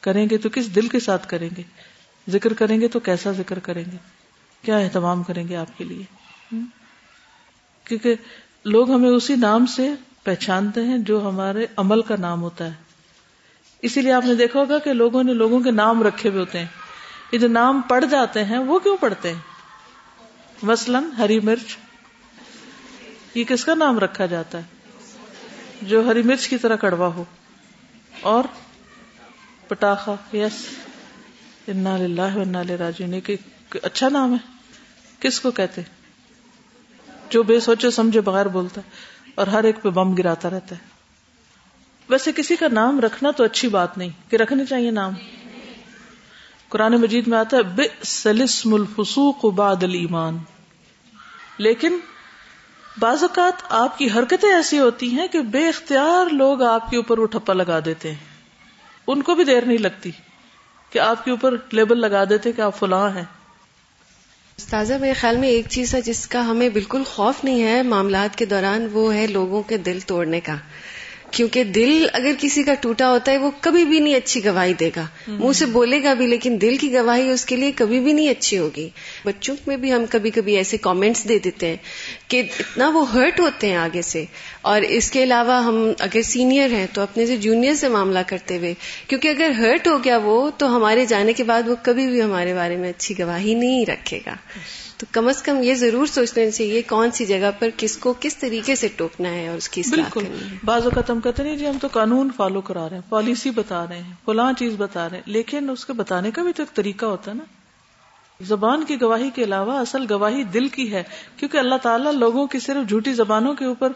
[0.00, 1.62] کریں گے تو کس دل کے ساتھ کریں گے؟
[2.28, 3.96] ذکر کریں گے تو کیسا ذکر کریں گے؟
[4.62, 6.21] کیا اہتمام کریں گے آپ کے لیے؟
[7.84, 8.14] کیونکہ
[8.64, 12.72] لوگ ہمیں اسی نام سے پہچانتے ہیں جو ہمارے عمل کا نام ہوتا ہے۔
[13.82, 16.58] اسی لیے آپ نے دیکھا ہوگا کہ لوگوں نے لوگوں کے نام رکھے ہوئے ہوتے
[16.58, 16.66] ہیں۔
[17.32, 19.40] یہ جو نام پڑھ جاتے ہیں، وہ کیوں پڑھتے ہیں؟
[20.62, 21.76] مثلاً ہری مرچ۔
[23.34, 24.62] یہ کس کا نام رکھا جاتا ہے؟
[25.82, 27.24] جو ہری مرچ کی طرح کڑوا ہو۔
[28.20, 28.44] اور
[29.68, 30.66] پٹاخا یس۔
[31.68, 33.20] انا انا راجو نے
[33.82, 34.52] اچھا نام ہے۔
[35.20, 35.80] کس کو کہتے
[37.32, 38.90] جو بے سوچے سمجھے بغیر بولتا ہے
[39.34, 40.80] اور ہر ایک پہ بم گراتا رہتا ہے۔
[42.08, 45.12] ویسے کسی کا نام رکھنا تو اچھی بات نہیں، کہ رکھنے چاہیے نام۔
[46.68, 50.38] قرآن مجید میں آتا ہے بے سلسم الفسوق بعد الایمان۔
[51.58, 51.98] لیکن
[52.98, 57.18] بعض اوقات آپ کی حرکتیں ایسی ہوتی ہیں کہ بے اختیار لوگ آپ کے اوپر
[57.18, 58.18] وہ ٹھپا لگا دیتے ہیں۔
[59.06, 60.10] ان کو بھی دیر نہیں لگتی
[60.90, 63.24] کہ آپ کے اوپر لیبل لگا دیتے کہ آپ فلاں ہیں۔
[64.62, 68.36] استاذہ، میرے خیال میں ایک چیز ہے جس کا ہمیں بالکل خوف نہیں ہے، معاملات
[68.36, 70.56] کے دوران وہ ہے لوگوں کے دل توڑنے کا۔
[71.32, 74.90] کیونکہ دل اگر کسی کا ٹوٹا ہوتا ہے وہ کبھی بھی نہیں اچھی گواہی دے
[74.96, 78.12] گا۔ منہ سے بولے گا بھی لیکن دل کی گواہی اس کے لیے کبھی بھی
[78.12, 78.88] نہیں اچھی ہوگی۔
[79.24, 81.76] بچوں میں بھی ہم کبھی کبھی ایسے کامنٹس دے دیتے ہیں
[82.28, 84.24] کہ اتنا وہ ہرٹ ہوتے ہیں آگے سے۔
[84.62, 88.58] اور اس کے علاوہ ہم اگر سینئر ہیں تو اپنے سے جونیئر سے معاملہ کرتے
[88.58, 88.74] ہوئے
[89.06, 92.54] کیونکہ اگر ہرٹ ہو گیا وہ تو ہمارے جانے کے بعد وہ کبھی بھی ہمارے
[92.54, 94.34] بارے میں اچھی گواہی نہیں رکھے گا۔
[95.02, 98.36] تو کم از کم یہ ضرور سوچنا چاہیے کون سی جگہ پر کس کو کس
[98.36, 100.24] طریقے سے ٹوکنا ہے اور اس کی بالکل۔
[100.64, 103.86] بعض اوقات ہم کہتے نہیں جی ہم تو قانون فالو کرا رہے ہیں پالیسی بتا
[103.86, 106.76] رہے ہیں فلاں چیز بتا رہے ہیں لیکن اس کے بتانے کا بھی تو ایک
[106.76, 107.44] طریقہ ہوتا ہے نا۔
[108.40, 111.02] زبان کی گواہی کے علاوہ اصل گواہی دل کی ہے
[111.36, 113.92] کیونکہ اللہ تعالیٰ لوگوں کی صرف جھوٹی زبانوں کے اوپر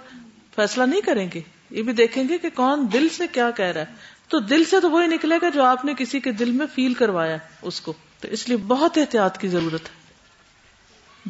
[0.57, 1.41] فیصلہ نہیں کریں گے۔
[1.71, 3.87] یہ بھی دیکھیں گے کہ کون دل سے کیا کہہ رہا ہے۔
[4.29, 6.95] تو دل سے تو وہی نکلے گا جو آپ نے کسی کے دل میں فیل
[6.95, 10.06] کروایا اس کو۔ تو اس لیے بہت احتیاط کی ضرورت ہے۔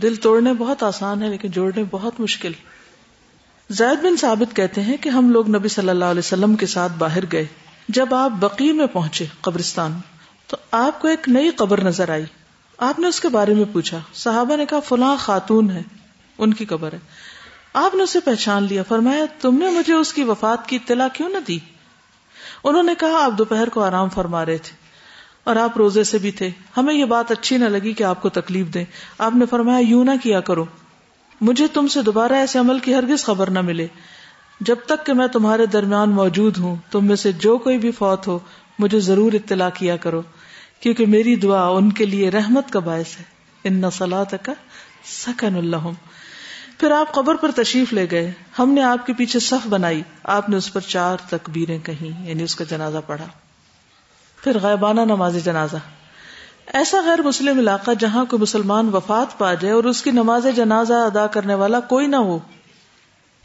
[0.03, 2.53] دل توڑنے بہت آسان ہے، لیکن جوڑنے بہت مشکل۔
[3.71, 6.93] زید بن ثابت کہتے ہیں کہ ہم لوگ نبی صلی اللہ علیہ وسلم کے ساتھ
[6.99, 7.47] باہر گئے۔
[7.89, 9.99] جب آپ بقی میں پہنچے قبرستان،
[10.47, 12.25] تو آپ کو ایک نئی قبر نظر آئی۔
[12.79, 15.83] آپ نے اس کے بارے میں پوچھا، صحابہ نے کہا، فلاں خاتون ہے،
[16.39, 16.99] ان کی قبر ہے۔
[17.73, 21.29] آپ نے اسے پہچان لیا، فرمایا، تم نے مجھے اس کی وفات کی اطلاع کیوں
[21.29, 21.59] نہ دی؟
[22.65, 24.86] انہوں نے کہا، آپ دوپہر کو آرام فرما رہے تھے۔
[25.47, 28.29] اور آپ روزے سے بھی تھے۔ ہمیں یہ بات اچھی نہ لگی کہ آپ کو
[28.29, 28.85] تکلیف دیں۔
[29.19, 30.65] آپ نے فرمایا، یوں نہ کیا کرو۔
[31.41, 33.87] مجھے تم سے دوبارہ ایسے عمل کی ہرگز خبر نہ ملے۔
[34.61, 38.27] جب تک کہ میں تمہارے درمیان موجود ہوں، تم میں سے جو کوئی بھی فوت
[38.27, 38.39] ہو،
[38.79, 40.23] مجھے ضرور اطلاع کیا کرو۔
[40.81, 43.25] کیونکہ میری دعا ان کے لیے رحمت کا باعث ہے۔
[43.65, 44.53] ان نسلات کا
[45.05, 45.91] سکن اللہ
[46.79, 50.49] پھر آپ قبر پر تشریف لے گئے۔ ہم نے آپ کے پیچھے صف بنائی۔ آپ
[50.49, 53.27] نے اس پر چار تکبیریں کہیں یعنی اس کا جنازہ پڑھا۔
[54.47, 55.77] پھر غیبانہ نماز جنازہ۔
[56.67, 60.93] ایسا غیر مسلم علاقہ جہاں کوئی مسلمان وفات پا جائے اور اس کی نماز جنازہ
[60.93, 62.39] ادا کرنے والا کوئی نہ ہو۔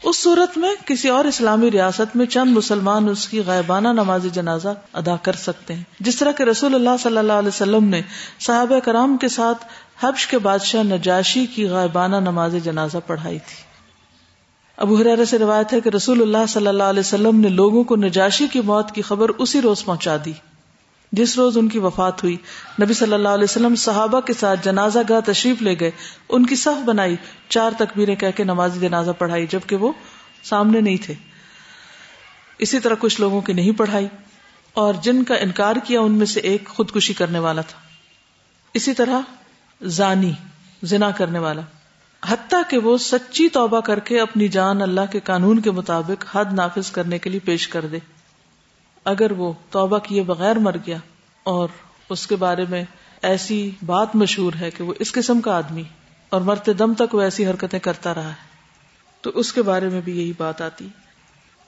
[0.02, 4.68] اس صورت میں کسی اور اسلامی ریاست میں چند مسلمان اس کی غائبانہ نماز جنازہ
[4.92, 8.02] ادا کر سکتے ہیں۔ جس طرح کہ رسول اللہ صلی اللہ علیہ وسلم نے
[8.40, 9.64] صحابہ کرام کے ساتھ
[10.04, 13.64] حبش کے بادشاہ نجاشی کی غائبانہ نماز جنازہ پڑھائی تھی۔
[14.76, 17.96] ابو حرار سے روایت ہے کہ رسول اللہ صلی اللہ علیہ وسلم نے لوگوں کو
[17.96, 20.32] نجاشی کی موت کی خبر اسی روز پہنچا دی۔
[21.12, 22.36] جس روز ان کی وفات ہوئی،
[22.82, 25.90] نبی صلی اللہ علیہ وسلم صحابہ کے ساتھ جنازہ گاہ تشریف لے گئے،
[26.28, 27.16] ان کی صف بنائی،
[27.48, 29.92] چار تکبیریں کہہ کے نماز جنازہ پڑھائی، جبکہ وہ
[30.42, 31.14] سامنے نہیں تھے۔
[32.58, 34.06] اسی طرح کچھ لوگوں کی نہیں پڑھائی،
[34.72, 37.78] اور جن کا انکار کیا ان میں سے ایک خودکشی کرنے والا تھا۔
[38.74, 39.20] اسی طرح
[39.82, 40.32] زانی،
[40.82, 41.62] زنا کرنے والا۔
[42.26, 46.52] حتیٰ کہ وہ سچی توبہ کر کے اپنی جان اللہ کے قانون کے مطابق حد
[46.52, 47.98] نافذ کرنے کے لیے پیش کر دے۔
[49.04, 50.96] اگر وہ توبہ کیے بغیر مر گیا
[51.42, 51.68] اور
[52.10, 52.84] اس کے بارے میں
[53.22, 55.82] ایسی بات مشہور ہے کہ وہ اس قسم کا آدمی
[56.28, 58.50] اور مرتے دم تک وہ ایسی حرکتیں کرتا رہا ہے،
[59.20, 60.88] تو اس کے بارے میں بھی یہی بات آتی۔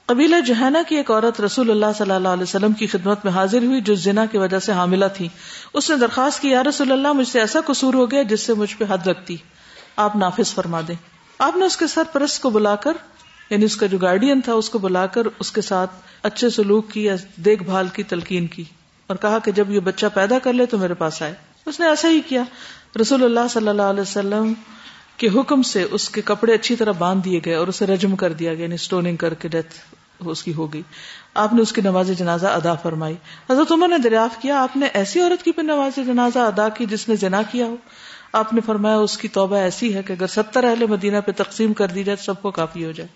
[0.07, 3.63] قبیلہ جہانا کی ایک عورت رسول اللہ صلی اللہ علیہ وسلم کی خدمت میں حاضر
[3.63, 5.29] ہوئی جو زنا کی وجہ سے حاملہ تھی۔
[5.73, 8.55] اس نے درخواست کی، یا رسول اللہ، مجھ سے ایسا قصور ہو گیا جس سے
[8.55, 9.37] مجھ پہ حد رکھتی
[9.97, 10.95] آپ نافذ فرما دیں۔
[11.39, 12.93] آپ نے اس کے سر پرست کو بلا کر
[13.51, 15.91] یعنی اس کا جو گارڈین تھا، اس کو بلا کر اس کے ساتھ
[16.23, 18.65] اچھے سلوک کی یا دیکھ بھال کی، تلقین کی
[19.07, 21.35] اور کہا کہ جب یہ بچہ پیدا کر لے تو میرے پاس آئے۔
[21.67, 22.43] اس نے ایسا ہی کیا۔
[23.01, 24.53] رسول اللہ صلی اللہ علیہ وسلم
[25.17, 28.33] کے حکم سے اس کے کپڑے اچھی طرح باندھ دیے گئے اور اسے رجم کر
[28.33, 29.75] دیا گیا یعنی اسٹوننگ کر کے ڈیتھ
[30.19, 30.83] اس کی ہو گئی۔
[31.35, 33.15] آپ نے اس کی نماز جنازہ ادا فرمائی۔
[33.51, 36.87] حضرت عمر نے دریافت کیا، آپ نے ایسی عورت کی بھی نماز جنازہ ادا کی
[36.87, 37.77] جس نے جنا کیا ہو۔
[38.35, 41.73] آپ نے فرمایا اس کی توبہ ایسی ہے کہ اگر ستر اہل مدینہ پہ تقسیم
[41.73, 43.09] کر دی جائے تو سب کو کافی ہو جائے۔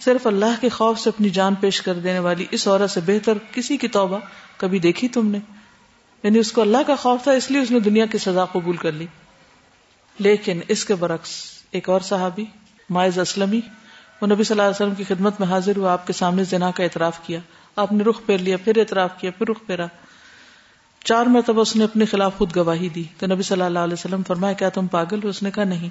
[0.00, 3.32] صرف اللہ کے خوف سے اپنی جان پیش کر دینے والی اس عورت سے بہتر
[3.52, 4.18] کسی کی توبہ
[4.56, 5.38] کبھی دیکھی تم نے؟
[6.22, 8.76] یعنی اس کو اللہ کا خوف تھا، اس لیے اس نے دنیا کی سزا قبول
[8.76, 9.06] کر لی۔
[10.18, 11.28] لیکن اس کے برعکس
[11.70, 12.44] ایک اور صحابی،
[12.90, 13.60] مائز اسلمی،
[14.20, 16.70] وہ نبی صلی اللہ علیہ وسلم کی خدمت میں حاضر ہوا، آپ کے سامنے زنا
[16.70, 17.38] کا اعتراف کیا۔
[17.76, 19.86] آپ نے رخ پھیر لیا، پھر اعتراف کیا، پھر رخ پھیرا۔
[21.06, 24.22] چار مرتبہ اس نے اپنے خلاف خود گواہی دی تو نبی صلی اللہ علیہ وسلم
[24.22, 25.88] فرمایا، کیا تم پاگل ہو؟ اس نے کہا، نہیں۔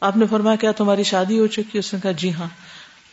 [0.00, 2.48] آپ نے فرمایا، کیا تمہاری شادی ہو چکی؟ اس نے کہا جی ہاں۔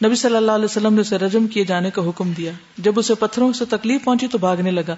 [0.05, 3.15] نبی صلی اللہ علیہ وسلم نے اسے رجم کیے جانے کا حکم دیا۔ جب اسے
[3.15, 4.95] پتھروں سے تکلیف پہنچی تو بھاگنے لگا،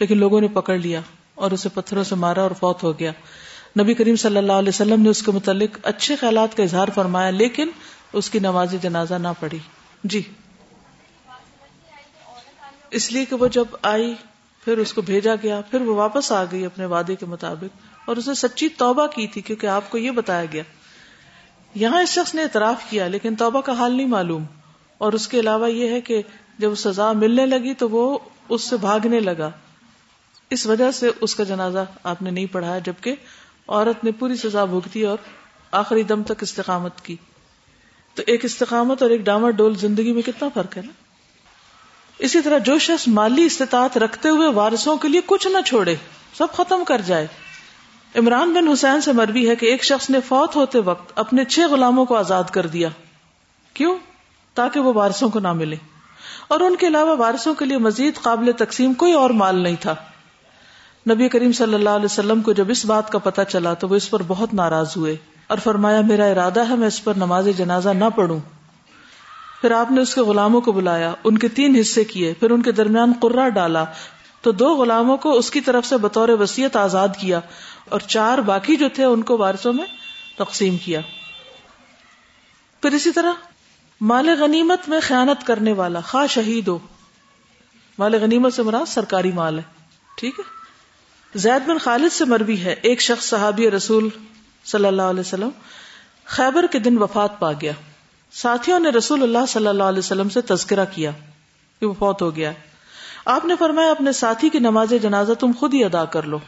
[0.00, 1.00] لیکن لوگوں نے پکڑ لیا
[1.34, 3.12] اور اسے پتھروں سے مارا اور فوت ہو گیا۔
[3.80, 7.30] نبی کریم صلی اللہ علیہ وسلم نے اس کے متعلق اچھے خیالات کا اظہار فرمایا،
[7.30, 7.70] لیکن
[8.12, 9.58] اس کی نماز جنازہ نہ پڑی
[10.04, 10.22] جی۔
[12.90, 14.14] اس لیے کہ وہ جب آئی
[14.68, 18.16] پھر اس کو بھیجا گیا، پھر وہ واپس آ گئی اپنے وعدے کے مطابق اور
[18.16, 20.62] اسے سچی توبہ کی تھی، کیونکہ آپ کو یہ بتایا گیا۔
[21.74, 24.44] یہاں اس شخص نے اعتراف کیا، لیکن توبہ کا حال نہیں معلوم۔
[24.98, 26.22] اور اس کے علاوہ یہ ہے کہ
[26.58, 29.50] جب سزا ملنے لگی تو وہ اس سے بھاگنے لگا۔
[30.50, 33.14] اس وجہ سے اس کا جنازہ آپ نے نہیں پڑھایا، جبکہ
[33.68, 35.18] عورت نے پوری سزا بھگتی اور
[35.72, 37.16] آخری دم تک استقامت کی۔
[38.14, 41.07] تو ایک استقامت اور ایک ڈامر ڈول زندگی میں کتنا فرق ہے نا؟
[42.18, 45.96] اسی طرح جو شخص مالی استطاعت رکھتے ہوئے وارثوں کے لیے کچھ نہ چھوڑے،
[46.38, 47.26] سب ختم کر جائے۔
[48.14, 51.60] عمران بن حسین سے مربی ہے کہ ایک شخص نے فوت ہوتے وقت اپنے چھ
[51.60, 52.88] غلاموں کو آزاد کر دیا۔
[53.74, 53.98] کیوں؟
[54.54, 55.76] تاکہ وہ وارثوں کو نہ ملے۔
[56.48, 59.94] اور ان کے علاوہ وارثوں کے لیے مزید قابل تقسیم کوئی اور مال نہیں تھا۔
[61.10, 63.94] نبی کریم صلی اللہ علیہ وسلم کو جب اس بات کا پتہ چلا تو وہ
[63.94, 67.88] اس پر بہت ناراض ہوئے اور فرمایا، میرا ارادہ ہے، میں اس پر نماز جنازہ
[67.88, 68.40] نہ پڑھوں۔
[69.60, 72.62] پھر آپ نے اس کے غلاموں کو بلایا، ان کے تین حصے کیے، پھر ان
[72.62, 73.84] کے درمیان قرہ ڈالا۔
[74.40, 77.40] تو دو غلاموں کو اس کی طرف سے بطور وسیعت آزاد کیا
[77.88, 79.84] اور چار باقی جو تھے ان کو وارثوں میں
[80.38, 81.00] تقسیم کیا۔
[82.82, 83.32] پھر اسی طرح،
[84.00, 86.78] مال غنیمت میں خیانت کرنے والا، خواہ شہید ہو۔
[87.98, 89.64] مال غنیمت سے مراد سرکاری مال ہے،
[90.16, 90.58] ٹھیک ہے؟
[91.38, 94.08] زید بن خالد سے مربی ہے، ایک شخص صحابی رسول
[94.64, 95.48] صلی اللہ علیہ وسلم
[96.24, 97.72] خیبر کے دن وفات پا گیا۔
[98.32, 101.10] ساتھیوں نے رسول اللہ صلی اللہ علیہ وسلم سے تذکرہ کیا
[101.80, 102.52] کہ وہ فوت ہو گیا
[103.24, 106.38] آپ نے فرمایا، اپنے ساتھی کی نماز جنازہ تم خود ہی ادا کر لو۔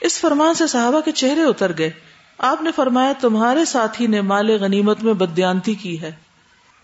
[0.00, 1.90] اس فرمان سے صحابہ کے چہرے اتر گئے۔
[2.38, 6.12] آپ نے فرمایا، تمہارے ساتھی نے مال غنیمت میں بدیانتی کی ہے۔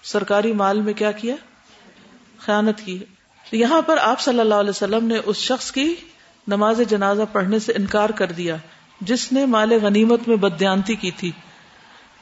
[0.03, 1.35] سرکاری مال میں کیا کیا؟
[2.39, 2.99] خیانت کی۔
[3.53, 5.95] یہاں پر آپ صلی اللہ علیہ وسلم نے اس شخص کی
[6.49, 8.57] نماز جنازہ پڑھنے سے انکار کر دیا،
[9.01, 11.33] جس نے مال غنیمت میں بدیانتی کی تھی۔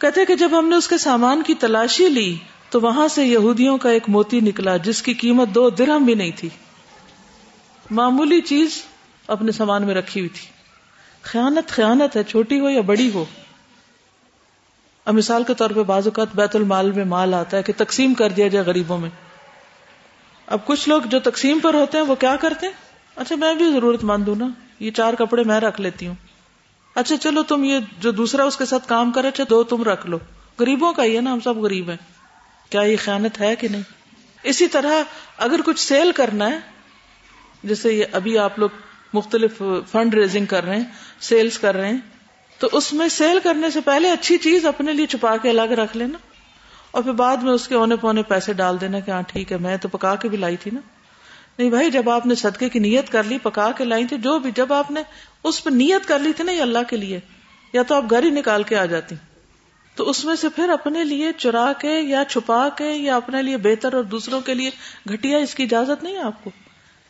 [0.05, 2.37] کہتے کہ جب ہم نے اس کے سامان کی تلاشی لی
[2.71, 6.31] تو وہاں سے یہودیوں کا ایک موتی نکلا جس کی قیمت دو درہم بھی نہیں
[6.37, 6.49] تھی۔
[7.91, 8.83] معمولی چیز
[9.27, 10.49] اپنے سامان میں رکھی ہوئی تھی۔
[11.23, 13.25] خیانت خیانت ہے، چھوٹی ہو یا بڑی ہو۔
[15.05, 18.15] اب مثال کے طور پہ بعض اوقات بیت المال میں مال آتا ہے کہ تقسیم
[18.15, 19.11] کر دیا جائے غریبوں میں۔
[20.47, 22.73] اب کچھ لوگ جو تقسیم پر ہوتے ہیں وہ کیا کرتے ہیں؟
[23.17, 24.49] اچھا میں بھی ضرورت مند ہوں نا،
[24.81, 26.15] یہ چار کپڑے میں رکھ لیتی ہوں۔
[26.95, 30.07] اچھا چلو تم یہ جو دوسرا اس کے ساتھ کام کرے اچھا دو تم رکھ
[30.07, 30.19] لو۔
[30.59, 31.97] غریبوں کا ہی ہے نا، ہم سب غریب ہیں۔
[32.71, 33.83] کیا یہ خیانت ہے کہ نہیں؟
[34.43, 35.03] اسی طرح
[35.39, 36.59] اگر کچھ سیل کرنا ہے،
[37.65, 38.69] جیسے یہ ابھی آپ لوگ
[39.13, 40.85] مختلف فنڈ ریزنگ کر رہے ہیں،
[41.21, 41.99] سیلز کر رہے ہیں،
[42.59, 45.97] تو اس میں سیل کرنے سے پہلے اچھی چیز اپنے لیے چھپا کے الگ رکھ
[45.97, 46.19] لینا۔
[46.91, 49.57] اور پھر بعد میں اس کے اونے پونے پیسے ڈال دینا کہ ہاں ٹھیک ہے،
[49.57, 50.81] میں تو پکا کے بھی لائی تھی نا۔
[51.59, 54.39] نہیں بھائی، جب آپ نے صدقے کی نیت کر لی، پکا کے لائی تھی جو
[54.39, 55.03] بھی جب آپ نے
[55.45, 57.21] اس پہ نیت کر لی تھی نا، یہ اللہ کے لیے،
[57.73, 59.15] یا تو آپ گھر ہی نکال کے آ جاتی۔
[59.95, 63.57] تو اس میں سے پھر اپنے لیے چرا کے یا چھپا کے یا اپنے لیے
[63.57, 64.71] بہتر اور دوسروں کے لیے
[65.13, 66.51] گھٹیا اس کی اجازت نہیں ہے آپ کو۔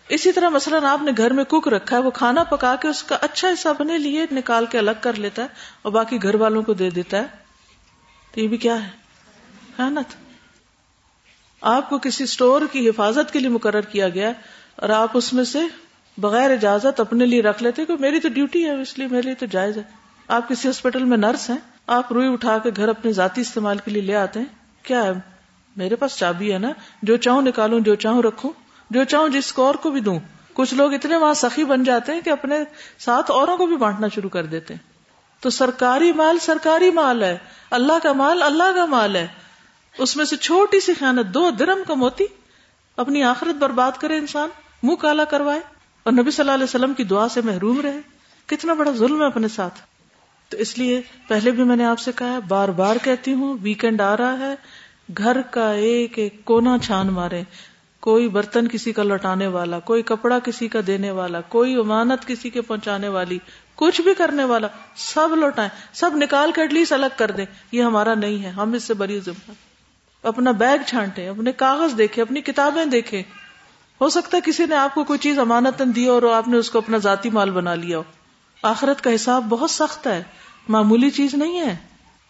[0.08, 3.02] اسی طرح مثلاً آپ نے گھر میں کوک رکھا ہے، وہ کھانا پکا کے اس
[3.02, 5.48] کا اچھا حصہ اپنے لیے نکال کے الگ کر لیتا ہے
[5.82, 7.24] اور باقی گھر والوں کو دے دیتا ہے۔
[8.34, 8.90] تو یہ بھی کیا ہے؟
[9.76, 10.23] خیانت۔
[11.64, 14.32] آپ کو کسی اسٹور کی حفاظت کے لیے مقرر کیا گیا
[14.76, 15.58] اور آپ اس میں سے
[16.18, 19.34] بغیر اجازت اپنے لیے رکھ لیتے کہ میری تو ڈیوٹی ہے، اس لیے میرے لیے
[19.34, 19.82] تو جائز ہے۔
[20.28, 23.90] آپ کسی ہاسپٹل میں نرس ہیں، آپ روئی اٹھا کے گھر اپنے ذاتی استعمال کے
[23.90, 24.46] لیے لے آتے ہیں۔
[24.82, 25.12] کیا ہے؟
[25.76, 26.68] میرے پاس چابی ہے نا۔
[27.02, 28.50] جو چاہوں نکالوں، جو چاہوں رکھوں۔
[28.90, 30.18] جو چاہوں جس کو اور کو بھی دوں۔
[30.52, 32.56] کچھ لوگ اتنے وہاں سخی بن جاتے ہیں کہ اپنے
[32.98, 34.92] ساتھ اوروں کو بھی بانٹنا شروع کر دیتے ہیں۔
[35.40, 37.38] تو سرکاری مال سرکاری مال ہے۔
[37.70, 39.26] اللہ کا مال اللہ کا مال ہے۔
[39.98, 42.24] اس میں سے چھوٹی سی خیانت دو درم کا موتی
[42.96, 44.48] اپنی آخرت برباد کرے انسان،
[44.82, 45.60] منہ کالا کروائے،
[46.02, 48.00] اور نبی صلی اللہ علیہ وسلم کی دعا سے محروم رہے۔
[48.46, 49.80] کتنا بڑا ظلم ہے اپنے ساتھ۔
[50.48, 54.00] تو اس لیے پہلے بھی میں نے آپ سے کہا بار بار کہتی ہوں ویکینڈ
[54.00, 54.54] آ رہا ہے،
[55.18, 57.42] گھر کا ایک ایک کونا چھان مارے۔
[58.00, 62.50] کوئی برتن کسی کا لوٹانے والا، کوئی کپڑا کسی کا دینے والا، کوئی امانت کسی
[62.50, 63.38] کے پہنچانے والی،
[63.74, 67.82] کچھ بھی کرنے والا، سب لوٹائیں، سب نکال کے ایٹ لیسٹ الگ کر دیں۔ یہ
[67.82, 69.52] ہمارا نہیں ہے، ہم اس سے بری ذمہ
[70.24, 73.22] اپنا بیگ چھانٹے، اپنے کاغذ دیکھے، اپنی کتابیں دیکھے۔
[74.00, 76.70] ہو سکتا ہے کسی نے آپ کو کوئی چیز امانت دی اور آپ نے اس
[76.70, 78.02] کو اپنا ذاتی مال بنا لیا ہو۔
[78.62, 80.22] آخرت کا حساب بہت سخت ہے۔
[80.68, 81.76] معمولی چیز نہیں ہے۔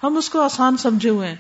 [0.03, 1.37] ہم اس کو آسان سمجھے ہوئے ہیں۔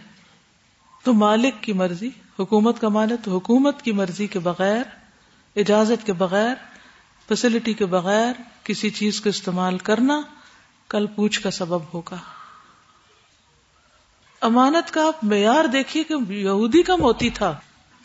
[1.04, 4.82] تو مالک کی مرضی، حکومت کا مال ہے تو حکومت کی مرضی کے بغیر،
[5.56, 6.54] اجازت کے بغیر
[7.28, 8.32] فیسلٹی کے بغیر
[8.64, 10.20] کسی چیز کو استعمال کرنا
[10.88, 12.16] کل پوچھ کا سبب ہوگا۔
[14.44, 17.56] امانت کا آپ معیار دیکھیے کہ یہودی کا موتی تھا۔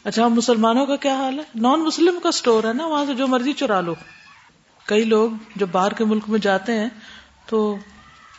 [0.03, 3.13] اچھا ہم مسلمانوں کا کیا حال ہے؟ نان مسلم کا اسٹور ہے نا، وہاں سے
[3.13, 3.95] جو مرضی چرا لو۔
[4.85, 6.89] کئی لوگ جب باہر کے ملک میں جاتے ہیں
[7.45, 7.77] تو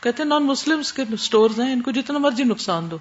[0.02, 2.96] کہتے ہیں نان مسلم کے اسٹور ہیں، ان کو جتنا مرضی نقصان دو۔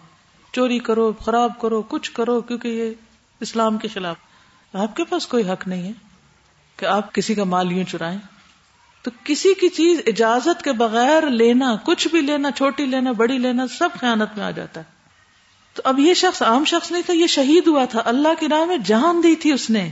[0.54, 2.94] چوری کرو، خراب کرو، کچھ کرو، کیونکہ یہ
[3.40, 4.16] اسلام کے خلاف۔
[4.74, 5.92] آپ کے پاس کوئی حق نہیں ہے
[6.76, 8.20] کہ آپ کسی کا مال یوں چرائیں۔
[9.02, 13.68] تو کسی کی چیز اجازت کے بغیر لینا، کچھ بھی لینا، چھوٹی لینا، بڑی لینا،
[13.68, 14.86] سب خیانت میں آ جاتا ہے۔
[15.74, 18.66] تو اب یہ شخص عام شخص نہیں تھا، یہ شہید ہوا تھا۔ اللہ کی راہ
[18.66, 19.90] میں جان دی تھی اس نے۔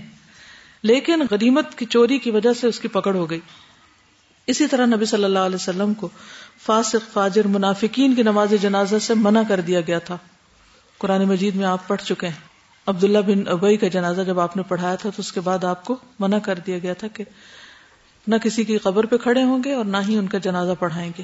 [0.84, 3.40] لیکن غنیمت کی چوری کی وجہ سے اس کی پکڑ ہو گئی۔
[4.48, 6.10] اسی طرح نبی صلی اللہ علیہ وسلم کو
[6.66, 10.18] فاسق، فاجر، منافقین کی نماز جنازہ سے منع کر دیا گیا تھا۔
[10.98, 12.48] قرآن مجید میں آپ پڑھ چکے ہیں۔
[12.86, 15.86] عبداللہ بن ابئی کا جنازہ جب آپ نے پڑھایا تھا تو اس کے بعد آپ
[15.86, 17.24] کو منع کر دیا گیا تھا کہ
[18.28, 21.12] نہ کسی کی قبر پہ کھڑے ہوں گے اور نہ ہی ان کا جنازہ پڑھائیں
[21.18, 21.24] گے۔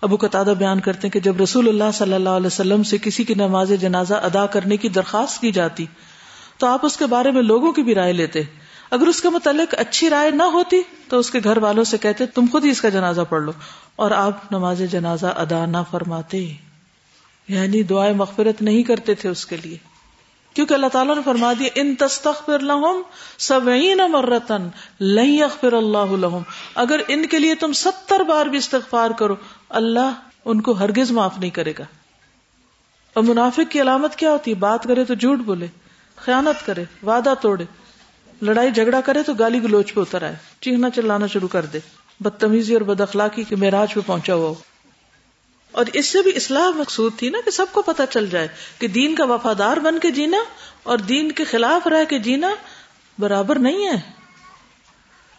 [0.00, 3.24] ابو قطع بیان کرتے ہیں کہ جب رسول اللہ صلی اللہ علیہ وسلم سے کسی
[3.24, 5.86] کی نماز جنازہ ادا کرنے کی درخواست کی جاتی،
[6.58, 8.42] تو آپ اس کے بارے میں لوگوں کی بھی رائے لیتے۔
[8.90, 12.26] اگر اس کے متعلق اچھی رائے نہ ہوتی، تو اس کے گھر والوں سے کہتے،
[12.26, 13.52] تم خود ہی اس کا جنازہ پڑھ لو۔
[13.96, 16.52] اور آپ نماز جنازہ ادا نہ فرماتے۔
[17.48, 19.93] یعنی دعائیں مغفرت نہیں کرتے تھے اس کے لیے۔
[20.54, 23.02] کیونکہ اللہ تعالیٰ نے فرما دیا، ان تستغفر لهم
[23.38, 24.68] سبعین مرتن
[25.00, 26.42] لن یغفر اللہ لهم.
[26.74, 29.36] اگر ان کے لیے تم ستر بار بھی استغفار کرو،
[29.68, 30.14] اللہ
[30.44, 31.84] ان کو ہرگز معاف نہیں کرے گا۔
[33.12, 35.66] اور منافق کی علامت کیا ہوتی ہے؟ بات کرے تو جھوٹ بولے،
[36.16, 37.64] خیانت کرے، وعدہ توڑے،
[38.42, 41.78] لڑائی جھگڑا کرے تو گالی گلوچ پہ اتر آئے، چیخنا چلانا شروع کر دے،
[42.20, 44.54] بدتمیزی اور بد اخلاقی کے معراج پہ پہنچا ہوا ہو۔
[45.74, 48.88] اور اس سے بھی اصلاح مقصود تھی نا کہ سب کو پتا چل جائے کہ
[48.88, 50.36] دین کا وفادار بن کے جینا
[50.82, 52.50] اور دین کے خلاف رہ کے جینا
[53.18, 54.00] برابر نہیں ہے۔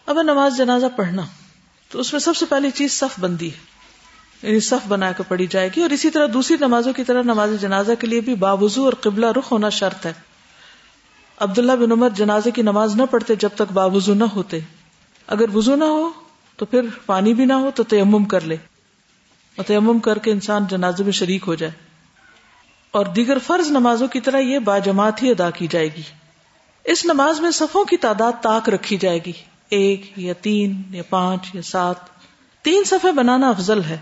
[0.06, 1.21] اب نماز جنازہ پڑھنا،
[1.89, 3.58] تو اس میں سب سے پہلی چیز صف بندی ہے۔
[4.43, 7.50] یعنی صف بنا کے پڑھی جائے گی اور اسی طرح دوسری نمازوں کی طرح نماز
[7.62, 10.13] جنازہ کے لیے بھی باوضو اور قبلہ رخ ہونا شرط ہے۔
[11.38, 14.60] عبداللہ بن عمر جنازے کی نماز نہ پڑھتے جب تک باوضو نہ ہوتے۔
[15.28, 16.10] اگر وضو نہ ہو
[16.58, 18.56] تو پھر پانی بھی نہ ہو تو تیمم کر لے۔
[19.63, 21.71] تیمم کر کے انسان جنازے میں شریک ہو جائے۔
[22.91, 26.01] اور دیگر فرض نمازوں کی طرح یہ باجماعت ہی ادا کی جائے گی۔
[26.83, 29.31] اس نماز میں صفوں کی تعداد تاک رکھی جائے گی۔
[29.69, 31.95] ایک یا تین یا پانچ یا سات۔
[32.61, 33.97] تین صفحے بنانا افضل ہے۔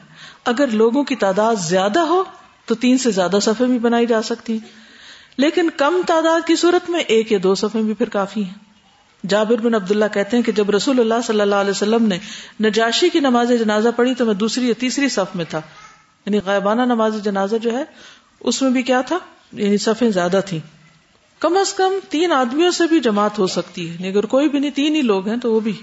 [0.45, 2.23] اگر لوگوں کی تعداد زیادہ ہو،
[2.65, 4.59] تو تین سے زیادہ صفحے بھی بنائی جا سکتی۔
[5.37, 8.62] لیکن کم تعداد کی صورت میں ایک یا دو صفحے بھی پھر کافی ہیں۔
[9.29, 12.19] جابر بن عبداللہ کہتے ہیں کہ جب رسول اللہ صلی اللہ علیہ وسلم نے
[12.63, 15.57] نجاشی کی نماز جنازہ پڑھی تو میں دوسری یا تیسری صف میں تھا۔
[16.25, 17.83] یعنی غائبانہ نماز جنازہ جو ہے،
[18.39, 19.19] اس میں بھی کیا تھا؟
[19.51, 20.59] یعنی صفیں زیادہ تھیں۔
[21.39, 24.59] کم از کم تین آدمیوں سے بھی جماعت ہو سکتی ہے۔ یعنی اگر کوئی بھی
[24.59, 25.73] نہیں، تین ہی لوگ ہیں تو وہ بھی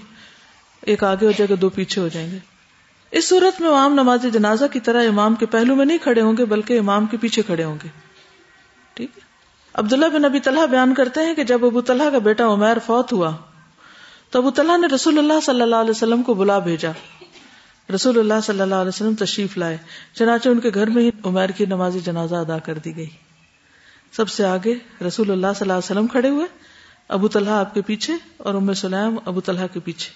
[0.81, 2.37] ایک آگے ہو جائے گا، دو پیچھے ہو جائیں گے۔
[3.11, 6.37] اس صورت میں امام نماز جنازہ کی طرح امام کے پہلو میں نہیں کھڑے ہوں
[6.37, 7.89] گے، بلکہ امام کے پیچھے کھڑے ہوں گے۔
[8.93, 9.30] ٹھیک ہے؟
[9.73, 13.13] عبداللہ بن ابی طلحہ بیان کرتے ہیں کہ جب ابو طلحہ کا بیٹا عمیر فوت
[13.13, 13.31] ہوا،
[14.29, 16.91] تو ابو طلحہ نے رسول اللہ صلی اللہ علیہ وسلم کو بلا بھیجا۔
[17.95, 19.77] رسول اللہ صلی اللہ علیہ وسلم تشریف لائے،
[20.13, 23.09] چنانچہ ان کے گھر میں ہی عمیر کی نماز جنازہ ادا کر دی گئی۔
[24.11, 24.75] سب سے آگے
[25.07, 26.45] رسول اللہ صلی اللہ علیہ وسلم کھڑے ہوئے،
[27.07, 30.11] ابو طلحہ آپ کے پیچھے اور ام سلیم ابو طلحہ کے پیچھے۔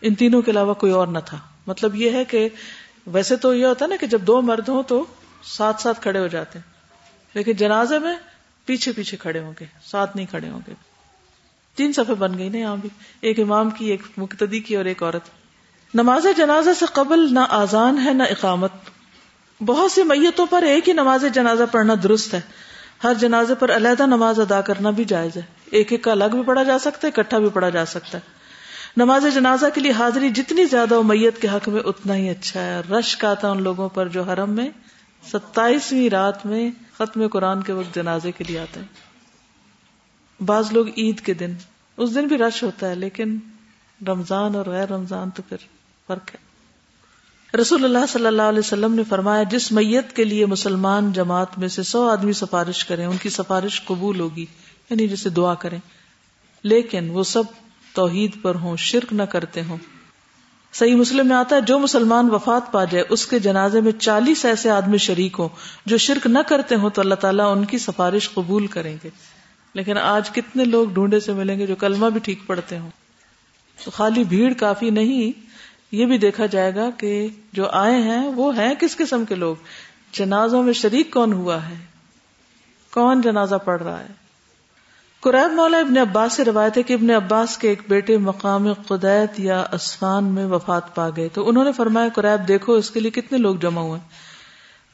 [0.00, 2.48] ان تینوں کے علاوہ کوئی اور نہ تھا۔ مطلب یہ ہے کہ
[3.06, 5.04] ویسے تو یہ ہوتا نا کہ جب دو مرد ہوں تو
[5.42, 6.72] ساتھ ساتھ کھڑے ہو جاتے ہیں۔
[7.34, 8.16] لیکن جنازے میں
[8.68, 10.74] پیچھے پیچھے کھڑے ہوں گے، ساتھ نہیں کھڑے ہوں گے۔
[11.76, 12.88] تین صفحے بن گئی نا یہاں بھی۔
[13.20, 15.28] ایک امام کی، ایک مقتدی کی اور ایک عورت
[15.94, 18.70] نماز جنازہ سے قبل نہ آزان ہے نہ اقامت۔
[19.60, 22.40] بہت سی میتوں پر ایک ہی نماز جنازہ پڑھنا درست ہے۔
[23.04, 26.42] ہر جنازے پر علیحدہ نماز ادا کرنا بھی جائز ہے۔ ایک ایک کا الگ بھی
[26.42, 28.32] پڑھا جا سکتا ہے، اکٹھا بھی پڑھا جا سکتا ہے۔
[28.96, 32.60] نماز جنازہ کے لیے حاضری جتنی زیادہ ہو، میت کے حق میں اتنا ہی اچھا
[32.60, 34.70] ہے۔ رش کا آتا ان لوگوں پر جو حرم میں
[35.32, 38.86] ستائیسویں رات میں ختم قرآن کے وقت جنازے کے لیے آتے ہیں۔
[40.42, 41.54] بعض لوگ عید کے دن،
[41.96, 43.38] اس دن بھی رش ہوتا ہے، لیکن
[44.08, 45.56] رمضان اور غیر رمضان تو پھر
[46.06, 46.48] فرق ہے۔
[47.58, 51.68] رسول اللہ صلی اللہ علیہ وسلم نے فرمایا، جس میت کے لیے مسلمان جماعت میں
[51.68, 54.46] سے سو آدمی سفارش کریں، ان کی سفارش قبول ہوگی
[54.90, 55.78] یعنی جسے دعا کریں۔
[56.62, 57.42] لیکن وہ سب
[57.94, 59.76] توحید پر ہوں، شرک نہ کرتے ہوں۔
[60.78, 64.44] صحیح مسلم میں آتا ہے، جو مسلمان وفات پا جائے، اس کے جنازے میں چالیس
[64.44, 65.48] ایسے آدمی شریک ہوں
[65.86, 69.10] جو شرک نہ کرتے ہوں تو اللہ تعالیٰ ان کی سفارش قبول کریں گے۔
[69.74, 72.90] لیکن آج کتنے لوگ ڈھونڈے سے ملیں گے جو کلمہ بھی ٹھیک پڑتے ہوں۔
[73.84, 75.40] تو خالی بھیڑ کافی نہیں،
[75.92, 79.56] یہ بھی دیکھا جائے گا کہ جو آئے ہیں، وہ ہیں کس قسم کے لوگ؟
[80.12, 81.74] جنازوں میں شریک کون ہوا ہے؟
[82.92, 84.27] کون جنازہ پڑھ رہا ہے؟
[85.20, 89.40] قریب مولا ابن عباس سے روایت ہے کہ ابن عباس کے ایک بیٹے مقام قدیت
[89.40, 93.10] یا اسفان میں وفات پا گئے۔ تو انہوں نے فرمایا، قریب دیکھو اس کے لیے
[93.10, 94.00] کتنے لوگ جمع ہوئے۔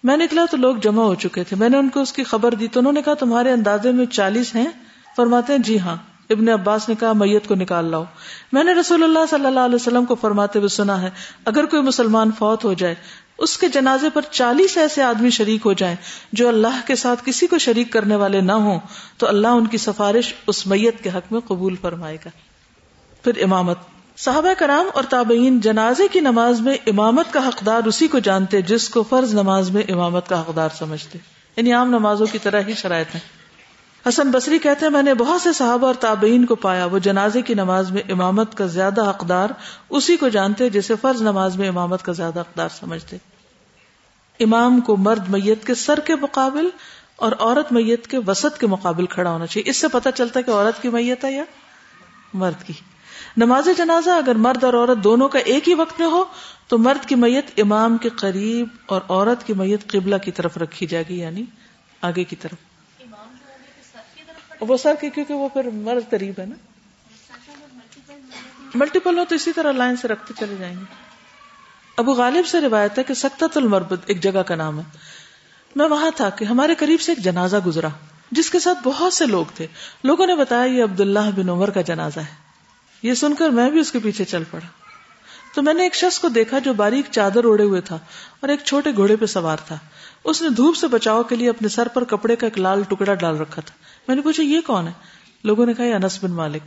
[0.05, 2.55] میں نکلا تو لوگ جمع ہو چکے تھے۔ میں نے ان کو اس کی خبر
[2.55, 4.67] دی۔ تو انہوں نے کہا، تمہارے اندازے میں چالیس ہیں؟
[5.17, 5.97] فرماتے ہیں جی ہاں۔
[6.31, 8.05] ابن عباس نے کہا، میت کو نکال لاؤ۔
[8.53, 11.11] میں نے رسول اللہ صلی اللہ علیہ وسلم کو فرماتے ہوئے سنا ہے،
[11.45, 12.95] اگر کوئی مسلمان فوت ہو جائے
[13.39, 15.97] اس کے جنازے پر چالیس ایسے آدمی شریک ہو جائیں
[16.33, 18.79] جو اللہ کے ساتھ کسی کو شریک کرنے والے نہ ہوں،
[19.17, 22.31] تو اللہ ان کی سفارش اس میت کے حق میں قبول فرمائے گا۔
[23.25, 23.79] پھر امامت۔
[24.17, 28.89] صحابہ کرام اور تابعین جنازے کی نماز میں امامت کا حقدار اسی کو جانتے جس
[28.89, 31.19] کو فرض نماز میں امامت کا حقدار سمجھتے۔
[31.57, 33.44] یعنی عام نمازوں کی طرح ہی شرائط ہیں۔
[34.09, 37.43] حسن بصری کہتے ہیں، میں نے بہت سے صحابہ اور تابعین کو پایا، وہ جنازے
[37.43, 39.49] کی نماز میں امامت کا زیادہ حقدار
[39.91, 43.17] اسی کو جانتے جسے فرض نماز میں امامت کا زیادہ حقدار سمجھتے۔
[44.41, 46.69] امام کو مرد میت کے سر کے مقابل
[47.17, 50.45] اور عورت میت کے وسط کے مقابل کھڑا ہونا چاہیے۔ اس سے پتہ چلتا ہے
[50.45, 51.45] کہ عورت کی میت ہے یا
[52.35, 52.73] مرد کی۔
[53.37, 56.25] نماز جنازہ اگر مرد اور عورت دونوں کا ایک ہی وقت میں ہو،
[56.69, 60.87] تو مرد کی میت امام کے قریب اور عورت کی میت قبلہ کی طرف رکھی
[60.87, 61.43] جائے گی یعنی
[62.01, 62.74] آگے کی طرف۔
[64.61, 66.55] وہ سر کی کیونکہ وہ پھر مرض قریب ہے نا۔
[68.75, 70.85] ملٹیپل ہو تو اسی طرح لائن سے رکھتے چلے جائیں گے۔
[71.97, 74.85] ابو غالب سے روایت ہے کہ سکتت المربد ایک جگہ کا نام ہے۔
[75.77, 77.89] میں وہاں تھا کہ ہمارے قریب سے ایک جنازہ گزرا،
[78.31, 79.67] جس کے ساتھ بہت سے لوگ تھے۔
[80.05, 82.35] لوگوں نے بتایا، یہ عبداللہ بن عمر کا جنازہ ہے۔
[83.03, 84.67] یہ سن کر میں بھی اس کے پیچھے چل پڑا۔
[85.55, 87.99] تو میں نے ایک شخص کو دیکھا جو باریک چادر اوڑے ہوئے تھا
[88.41, 89.79] اور ایک چھوٹے گھوڑے پہ سوار تھا۔
[90.25, 93.15] اس نے دھوپ سے بچاؤ کے لیے اپنے سر پر کپڑے کا ایک لال ٹکڑا
[93.15, 93.75] ڈال رکھا تھا۔
[94.09, 94.93] میں نے پوچھا، یہ کون ہے؟
[95.45, 96.63] لوگوں نے کہا، یہ انس بن مالک۔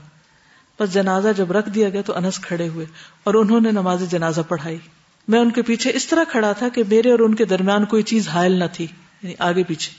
[0.80, 2.86] بس جنازہ جب رکھ دیا گیا تو انس کھڑے ہوئے
[3.24, 4.78] اور انہوں نے نماز جنازہ پڑھائی۔
[5.28, 8.04] میں ان کے پیچھے اس طرح کھڑا تھا کہ میرے اور ان کے درمیان کوئی
[8.04, 8.88] چیز حائل نہ تھی
[9.24, 9.94] یعنی آگے پیچھے۔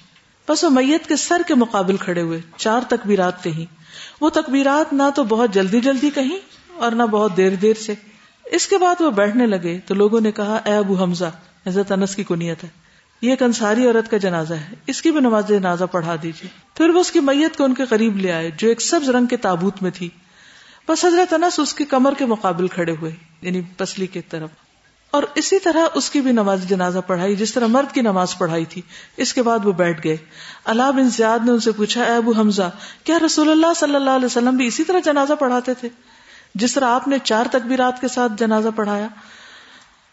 [0.53, 3.75] بس وہ میت کے سر کے مقابل کھڑے ہوئے، چار تکبیرات کہیں
[4.21, 6.39] وہ تکبیرات نہ تو بہت جلدی جلدی کہیں
[6.75, 7.95] اور نہ بہت دیر دیر سے۔
[8.45, 11.31] اس کے بعد وہ بیٹھنے لگے تو لوگوں نے کہا، اے ابو حمزہ،
[11.67, 12.69] حضرت انس کی کنیت ہے۔
[13.23, 16.89] یہ ایک انصاری عورت کا جنازہ ہے۔ اس کی بھی نماز جنازہ پڑھا دیجیے پھر
[16.89, 19.37] وہ اس کی میت کو ان کے قریب لے آئے، جو ایک سبز رنگ کے
[19.37, 20.09] تابوت میں تھی۔
[20.89, 23.13] بس حضرت انس اس کی کمر کے مقابل کھڑے ہوئے
[23.43, 24.51] یعنی پسلی کی طرف۔
[25.11, 28.65] اور اسی طرح اس کی بھی نماز جنازہ پڑھائی، جس طرح مرد کی نماز پڑھائی
[28.65, 28.83] تھی۔
[29.17, 30.17] اس کے بعد وہ بیٹھ گئے۔
[30.65, 32.71] اللہ بن زیاد نے ان سے پوچھا، اے ابو حمزہ،
[33.05, 35.89] کیا رسول اللہ صلی اللہ علیہ وسلم بھی اسی طرح جنازہ پڑھاتے تھے؟
[36.55, 39.09] جس طرح آپ نے چار تکبیرات کے ساتھ جنازہ پڑھایا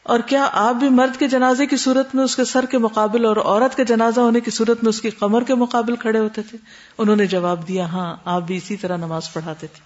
[0.06, 3.26] اور کیا آپ بھی مرد کے جنازے کی صورت میں اس کے سر کے مقابل
[3.26, 6.42] اور عورت کے جنازہ ہونے کی صورت میں اس کی کمر کے مقابل کھڑے ہوتے
[6.42, 6.58] تھے؟
[6.98, 9.80] انہوں نے جواب دیا ہاں آپ بھی اسی طرح نماز پڑھاتے تھے۔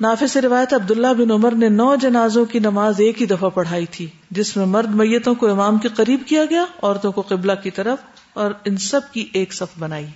[0.00, 3.86] نافع سے روایت، عبداللہ بن عمر نے نو جنازوں کی نماز ایک ہی دفعہ پڑھائی
[3.86, 7.70] تھی، جس میں مرد میتوں کو امام کے قریب کیا گیا، عورتوں کو قبلہ کی
[7.70, 7.98] طرف
[8.32, 10.06] اور ان سب کی ایک صف بنائی۔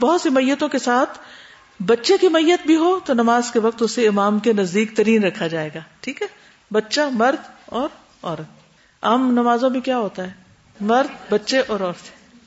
[0.00, 1.18] بہت سی میتوں کے ساتھ
[1.82, 5.46] بچے کی میت بھی ہو تو نماز کے وقت اسے امام کے نزدیک ترین رکھا
[5.46, 6.41] جائے گا، ٹھیک ہے؟
[6.72, 7.88] بچہ، مرد اور
[8.22, 8.44] عورت۔
[9.02, 10.30] عام نمازوں میں کیا ہوتا ہے؟
[10.80, 12.40] مرد، بچے اور عورتیں۔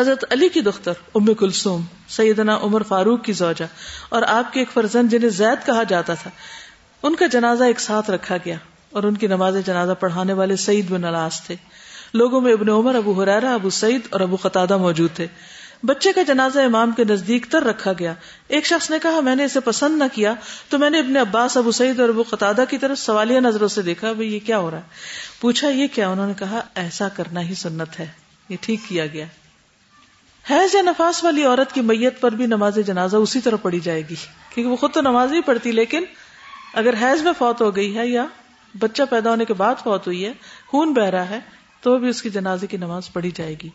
[0.00, 3.64] حضرت علی کی دختر، ام کلثوم، سیدنا عمر فاروق کی زوجہ،
[4.08, 6.30] اور آپ کے ایک فرزند جنہیں زید کہا جاتا تھا۔
[7.02, 8.56] ان کا جنازہ ایک ساتھ رکھا گیا
[8.90, 11.54] اور ان کی نماز جنازہ پڑھانے والے سعید بن الاس تھے۔
[12.14, 15.26] لوگوں میں ابن عمر، ابو حرارا ابو سعید اور ابو قطادہ موجود تھے۔
[15.86, 18.14] بچے کا جنازہ امام کے نزدیک تر رکھا گیا۔
[18.48, 20.34] ایک شخص نے کہا، میں نے اسے پسند نہ کیا،
[20.68, 23.82] تو میں نے ابن عباس، ابو سعید اور ابو قطادہ کی طرف سوالیہ نظروں سے
[23.82, 24.82] دیکھا بھائی یہ کیا ہو رہا ہے؟
[25.40, 28.06] پوچھا، یہ کیا؟ انہوں نے کہا، ایسا کرنا ہی سنت ہے،
[28.48, 29.24] یہ ٹھیک کیا گیا۔
[30.50, 34.00] حیض یا نفاس والی عورت کی میت پر بھی نماز جنازہ اسی طرح پڑھی جائے
[34.00, 34.14] گی،
[34.54, 36.04] کیونکہ وہ خود تو نماز نہیں پڑھتی، لیکن
[36.74, 38.26] اگر حیض میں فوت ہو گئی ہے یا
[38.78, 40.32] بچہ پیدا ہونے کے بعد فوت ہوئی ہے،
[40.66, 41.40] خون بہ رہا ہے،
[41.80, 43.68] تو بھی اس کی جنازے کی نماز پڑھی جائے گی۔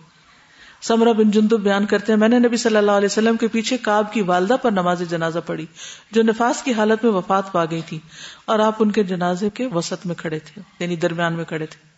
[0.81, 3.77] سمرا بن جندب بیان کرتے ہیں، میں نے نبی صلی اللہ علیہ وسلم کے پیچھے
[3.77, 5.65] کاب کی والدہ پر نماز جنازہ پڑھی،
[6.11, 7.99] جو نفاس کی حالت میں وفات پا گئی تھی،
[8.45, 11.97] اور آپ ان کے جنازے کے وسط میں کھڑے تھے یعنی درمیان میں کھڑے تھے۔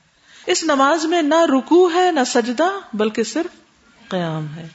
[0.51, 3.55] اس نماز میں نہ رکو ہے، نہ سجدہ، بلکہ صرف
[4.09, 4.67] قیام ہے۔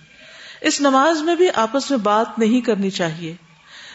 [0.61, 3.35] اس نماز میں بھی آپس میں بات نہیں کرنی چاہیے۔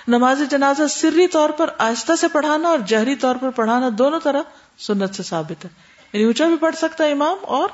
[0.08, 4.42] نماز جنازہ سری طور پر آہستہ سے پڑھانا اور جہری طور پر پڑھانا دونوں طرح
[4.78, 5.70] سنت سے ثابت ہے۔
[6.14, 7.70] یعنی اونچا بھی پڑھ سکتا ہے امام اور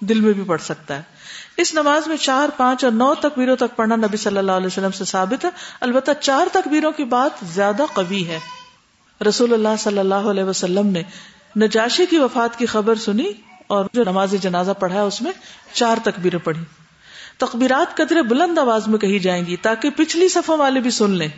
[0.00, 1.02] دل میں بھی پڑھ سکتا ہے۔
[1.56, 4.90] اس نماز میں چار، پانچ اور نو تکبیروں تک پڑھنا نبی صلی اللہ علیہ وسلم
[4.90, 8.38] سے ثابت ہے۔ البتہ چار تکبیروں کی بات زیادہ قوی ہے۔
[9.28, 11.02] رسول اللہ صلی اللہ علیہ وسلم نے
[11.60, 13.32] نجاشی کی وفات کی خبر سنی
[13.66, 15.32] اور جو نماز جنازہ پڑھا اس میں
[15.72, 16.60] چار تکبیریں پڑھی۔
[17.38, 21.28] تکبیرات قدرے بلند آواز میں کہی جائیں گی تاکہ پچھلی صفوں والے بھی سن لیں۔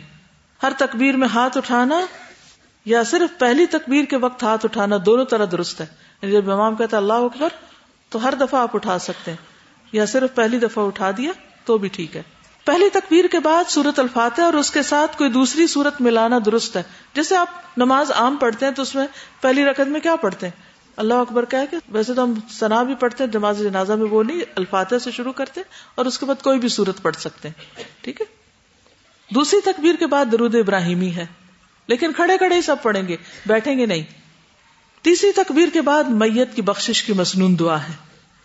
[0.63, 2.05] ہر تکبیر میں ہاتھ اٹھانا
[2.85, 5.85] یا صرف پہلی تکبیر کے وقت ہاتھ اٹھانا دونوں طرح درست ہے۔
[6.21, 7.49] یعنی جب امام کہتا اللہ اکبر
[8.13, 9.37] تو ہر دفعہ آپ اٹھا سکتے ہیں۔
[9.91, 11.31] یا صرف پہلی دفعہ اٹھا دیا
[11.65, 12.23] تو بھی ٹھیک ہے۔
[12.65, 16.77] پہلی تکبیر کے بعد سورت الفاتح اور اس کے ساتھ کوئی دوسری سورت ملانا درست
[16.77, 16.83] ہے۔
[17.13, 17.47] جیسے آپ
[17.77, 19.07] نماز عام پڑھتے ہیں تو اس میں
[19.41, 20.63] پہلی رقط میں کیا پڑھتے ہیں؟
[20.97, 21.57] اللہ اکبر کہ
[21.89, 25.33] ویسے تو ہم سنا بھی پڑھتے ہیں جماز جنازہ میں وہ نہیں الفاتح سے شروع
[25.33, 25.61] کرتے
[25.95, 28.25] اور اس کے بعد کوئی بھی سورت پڑھ سکتے ہیں۔ ٹھیک ہے؟
[29.35, 31.25] دوسری تکبیر کے بعد درود ابراہیمی ہے۔
[31.87, 34.22] لیکن کھڑے کھڑے ہی سب پڑھیں گے، بیٹھیں گے نہیں۔
[35.03, 37.93] تیسری تکبیر کے بعد میت کی بخشش کی مصنون دعا ہے۔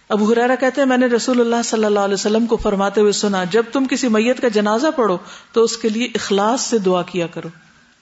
[0.08, 3.12] ابو حرارا کہتے ہیں، میں نے رسول اللہ صلی اللہ علیہ وسلم کو فرماتے ہوئے
[3.12, 5.16] سنا، جب تم کسی میت کا جنازہ پڑھو
[5.52, 7.48] تو اس کے لیے اخلاص سے دعا کیا کرو۔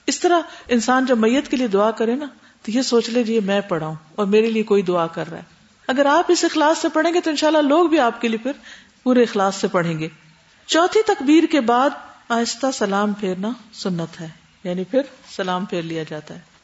[0.07, 2.25] اس طرح انسان جب میت کے لیے دعا کرے نا،
[2.65, 5.43] تو یہ سوچ لے جی میں پڑھاؤں اور میرے لیے کوئی دعا کر رہا ہے۔
[5.87, 8.51] اگر آپ اس اخلاص سے پڑھیں گے تو انشاءاللہ لوگ بھی آپ کے لیے پھر
[9.03, 10.07] پورے اخلاص سے پڑھیں گے۔
[10.65, 11.89] چوتھی تکبیر کے بعد
[12.29, 14.27] آہستہ سلام پھیرنا سنت ہے
[14.63, 15.01] یعنی پھر
[15.35, 16.56] سلام پھیر لیا جاتا ہے۔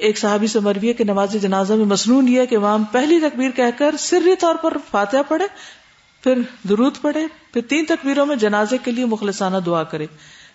[0.00, 3.50] ایک صحابی سے مروی ہے کہ نماز جنازہ میں مصنون یہ کہ امام پہلی تکبیر
[3.50, 5.46] کہہ کر سری طور پر فاتحہ پڑھے،
[6.22, 6.38] پھر
[6.68, 10.06] درود پڑھے، پھر تین تکبیروں میں جنازے کے لیے مخلصانہ دعا کرے۔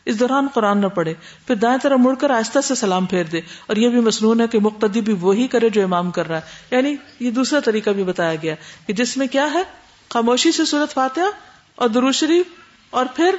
[0.06, 1.14] اس دوران قرآن نہ پڑھے،
[1.48, 4.48] پھر دائیں طرف مڑ کر آہستہ سے سلام پھیر دے۔ اور یہ بھی مصنون ہے
[4.48, 8.04] کہ مقتدی بھی وہی کرے جو امام کر رہا ہے۔ یعنی یہ دوسرا طریقہ بھی
[8.04, 8.56] بتایا گیا
[8.88, 9.64] کہ جس میں کیا ہے؟
[10.10, 11.24] خاموشی سے صورت فاتحہ
[11.76, 12.46] اور درود شریف
[12.89, 13.36] اور پھر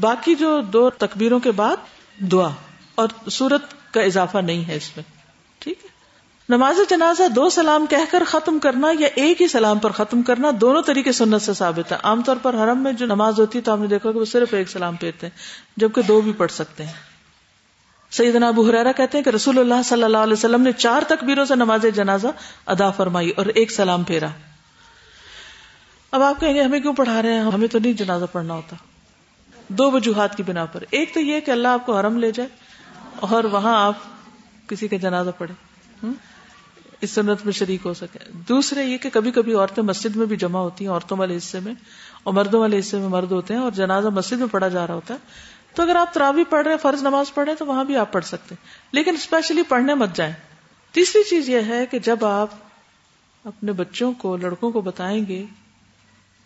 [0.00, 1.76] باقی جو دو تکبیروں کے بعد
[2.18, 2.50] دعا۔
[2.94, 5.17] اور سورت کا اضافہ نہیں ہے اس میں۔
[5.58, 5.88] ٹھیک ہے۔
[6.48, 10.50] نماز جنازہ دو سلام کہہ کر ختم کرنا یا ایک ہی سلام پر ختم کرنا
[10.60, 13.62] دونوں طریقے سنت سے ثابت ہے۔ عام طور پر حرم میں جو نماز ہوتی ہے
[13.62, 15.38] تو آپ نے دیکھا کہ وہ صرف ایک سلام پھیرتے ہیں،
[15.76, 16.92] جبکہ دو بھی پڑھ سکتے ہیں۔
[18.10, 21.44] سیدنا ابو حرارا کہتے ہیں کہ رسول اللہ صلی اللہ علیہ وسلم نے چار تکبیروں
[21.44, 22.26] سے نماز جنازہ
[22.66, 24.26] ادا فرمائی اور ایک سلام پھیرا۔
[26.10, 28.76] اب آپ کہیں گے، ہمیں کیوں پڑھا رہے ہیں؟ ہمیں تو نہیں جنازہ پڑھنا ہوتا۔
[29.68, 32.48] دو وجوہات کی بنا پر۔ ایک تو یہ کہ اللہ آپ کو حرم لے جائے
[33.20, 33.94] اور وہاں آپ
[34.68, 35.54] کسی کا جنازہ پڑھے
[37.00, 40.36] اس سنت میں شریک ہو سکے۔ دوسرے یہ کہ کبھی کبھی عورتیں مسجد میں بھی
[40.36, 41.74] جمع ہوتی ہیں، عورتوں والے حصے میں،
[42.22, 44.94] اور مردوں والے حصے میں مرد ہوتے ہیں، اور جنازہ مسجد میں پڑھا جا رہا
[44.94, 45.18] ہوتا ہے۔
[45.74, 47.96] تو اگر آپ تراوی پڑھ رہے ہیں، فرض نماز پڑھ رہے ہیں تو وہاں بھی
[47.96, 50.32] آپ پڑھ سکتے ہیں۔ لیکن اسپیشلی پڑھنے مت جائیں۔
[50.92, 52.48] تیسری چیز یہ ہے کہ جب آپ
[53.44, 55.44] اپنے بچوں کو، لڑکوں کو بتائیں گے،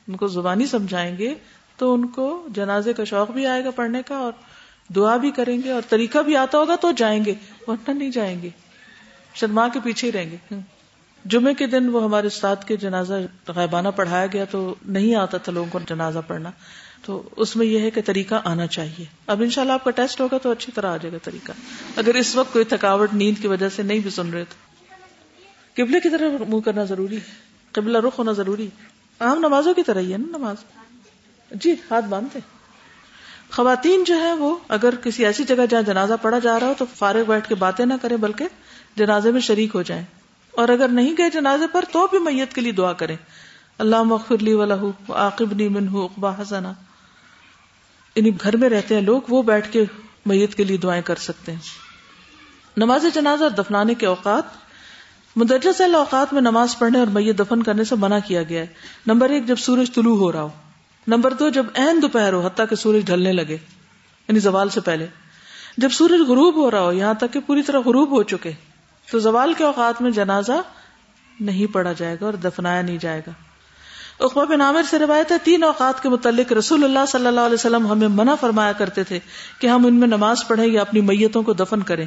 [0.08, 1.34] ان کو زبانی سمجھائیں گے،
[1.76, 4.32] تو ان کو جنازے کا شوق بھی آئے گا پڑھنے کا، اور
[4.88, 7.34] دعا بھی کریں گے اور طریقہ بھی آتا ہوگا تو جائیں گے،
[7.66, 8.50] ورنہ نہیں جائیں گے۔
[9.34, 10.60] شرما کے پیچھے ہی رہیں گے۔
[11.24, 13.14] جمعے کے دن وہ ہمارے استاد کے جنازہ
[13.48, 16.50] غائبانہ پڑھایا گیا تو نہیں آتا تھا لوگوں کو جنازہ پڑھنا۔
[17.04, 20.38] تو اس میں یہ ہے کہ طریقہ آنا چاہیے۔ اب انشاءاللہ آپ کا ٹیسٹ ہوگا
[20.38, 21.52] تو اچھی طرح آ جائے گا طریقہ۔
[21.96, 24.54] اگر اس وقت کوئی تھکاوٹ، نیند کی وجہ سے نہیں بھی سن رہے تو۔
[25.76, 27.20] قبلے کی طرح منہ کرنا ضروری ہے۔
[27.72, 28.86] قبلہ رخ ہونا ضروری ہے۔
[29.20, 30.56] عام نمازوں کی طرح ہی ہے نا نماز۔
[31.50, 32.38] جی ہاتھ باندھتے
[33.52, 36.84] خواتین جو ہے وہ اگر کسی ایسی جگہ جہاں جنازہ پڑا جا رہا ہو تو
[36.94, 38.44] فارغ بیٹھ کے باتیں نہ کریں، بلکہ
[38.96, 40.04] جنازے میں شریک ہو جائیں۔
[40.50, 43.16] اور اگر نہیں گئے جنازے پر تو بھی میت کے لیے دعا کریں۔
[43.78, 46.72] اللہ مغفر ولہ عاقب نی اقبا حسنا
[48.14, 49.84] یعنی گھر میں رہتے ہیں لوگ، وہ بیٹھ کے
[50.26, 51.58] میت کے لیے دعائیں کر سکتے ہیں۔
[52.76, 54.42] نماز جنازہ اور دفنانے کے اوقات،
[55.36, 58.66] مدرجہ سے اوقات میں نماز پڑھنے اور میت دفن کرنے سے منع کیا گیا ہے۔
[59.06, 60.48] نمبر ایک، جب سورج طلوع ہو رہا ہو۔
[61.06, 65.06] نمبر دو، جب این دوپہر ہو، حتیٰ کہ سورج ڈھلنے لگے یعنی زوال سے پہلے۔
[65.76, 68.50] جب سورج غروب ہو رہا ہو، یہاں تک کہ پوری طرح غروب ہو چکے،
[69.08, 70.60] تو زوال کے اوقات میں جنازہ
[71.40, 73.32] نہیں پڑا جائے گا اور دفنایا نہیں جائے گا۔
[74.20, 77.54] اقبا بن عامر سے روایت ہے، تین اوقات کے متعلق رسول اللہ صلی اللہ علیہ
[77.54, 79.18] وسلم ہمیں منع فرمایا کرتے تھے
[79.58, 82.06] کہ ہم ان میں نماز پڑھیں یا اپنی میتوں کو دفن کریں۔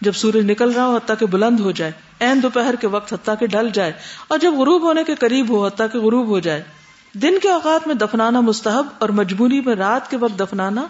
[0.00, 3.34] جب سورج نکل رہا ہو، حتیٰ کہ بلند ہو جائے این دوپہر کے وقت حتیٰ
[3.40, 3.92] کہ ڈھل جائے،
[4.28, 6.62] اور جب غروب ہونے کے قریب ہو، حتیٰ کہ غروب ہو جائے۔
[7.14, 10.86] دن کے اوقات میں دفنانا مستحب اور مجبوری میں رات کے وقت دفنانا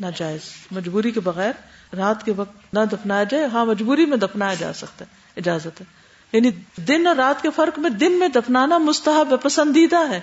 [0.00, 0.40] ناجائز،
[0.70, 1.52] مجبوری کے بغیر
[1.96, 5.84] رات کے وقت نہ دفنایا جائے ہاں مجبوری میں دفنایا جا سکتا ہے، اجازت ہے۔
[6.32, 10.20] یعنی دن اور رات کے فرق میں دن میں دفنانا مستحب ہے، پسندیدہ ہے،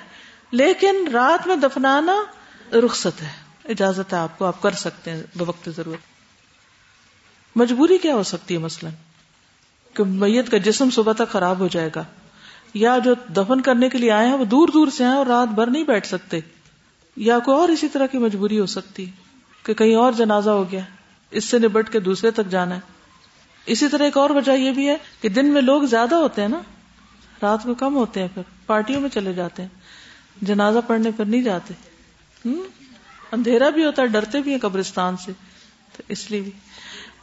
[0.51, 2.23] لیکن رات میں دفنانا
[2.71, 3.29] رخصت ہے،
[3.65, 5.99] اجازت ہے آپ کو، آپ کر سکتے ہیں بوقت ضرورت۔
[7.55, 8.91] مجبوری کیا ہو سکتی ہے مثلاً؟
[9.93, 12.03] کہ میت کا جسم صبح تک خراب ہو جائے گا۔
[12.73, 15.47] یا جو دفن کرنے کے لیے آئے ہیں، وہ دور دور سے آئے اور رات
[15.47, 16.39] بھر نہیں بیٹھ سکتے۔
[17.15, 19.05] یا کوئی اور اسی طرح کی مجبوری ہو سکتی
[19.63, 20.79] کہ کہیں اور جنازہ ہو گیا،
[21.31, 22.79] اس سے نبٹ کے دوسرے تک جانا ہے۔
[23.65, 26.49] اسی طرح ایک اور وجہ یہ بھی ہے کہ دن میں لوگ زیادہ ہوتے ہیں
[26.49, 26.59] نا،
[27.41, 29.69] رات کو کم ہوتے ہیں پھر، پارٹیوں میں چلے جاتے ہیں۔
[30.41, 31.73] جنازہ پڑھنے پر نہیں جاتے۔
[32.45, 32.63] ہوں
[33.31, 35.31] اندھیرا بھی ہوتا ہے، ڈرتے بھی ہیں قبرستان سے۔
[35.97, 36.51] تو اس لیے بھی۔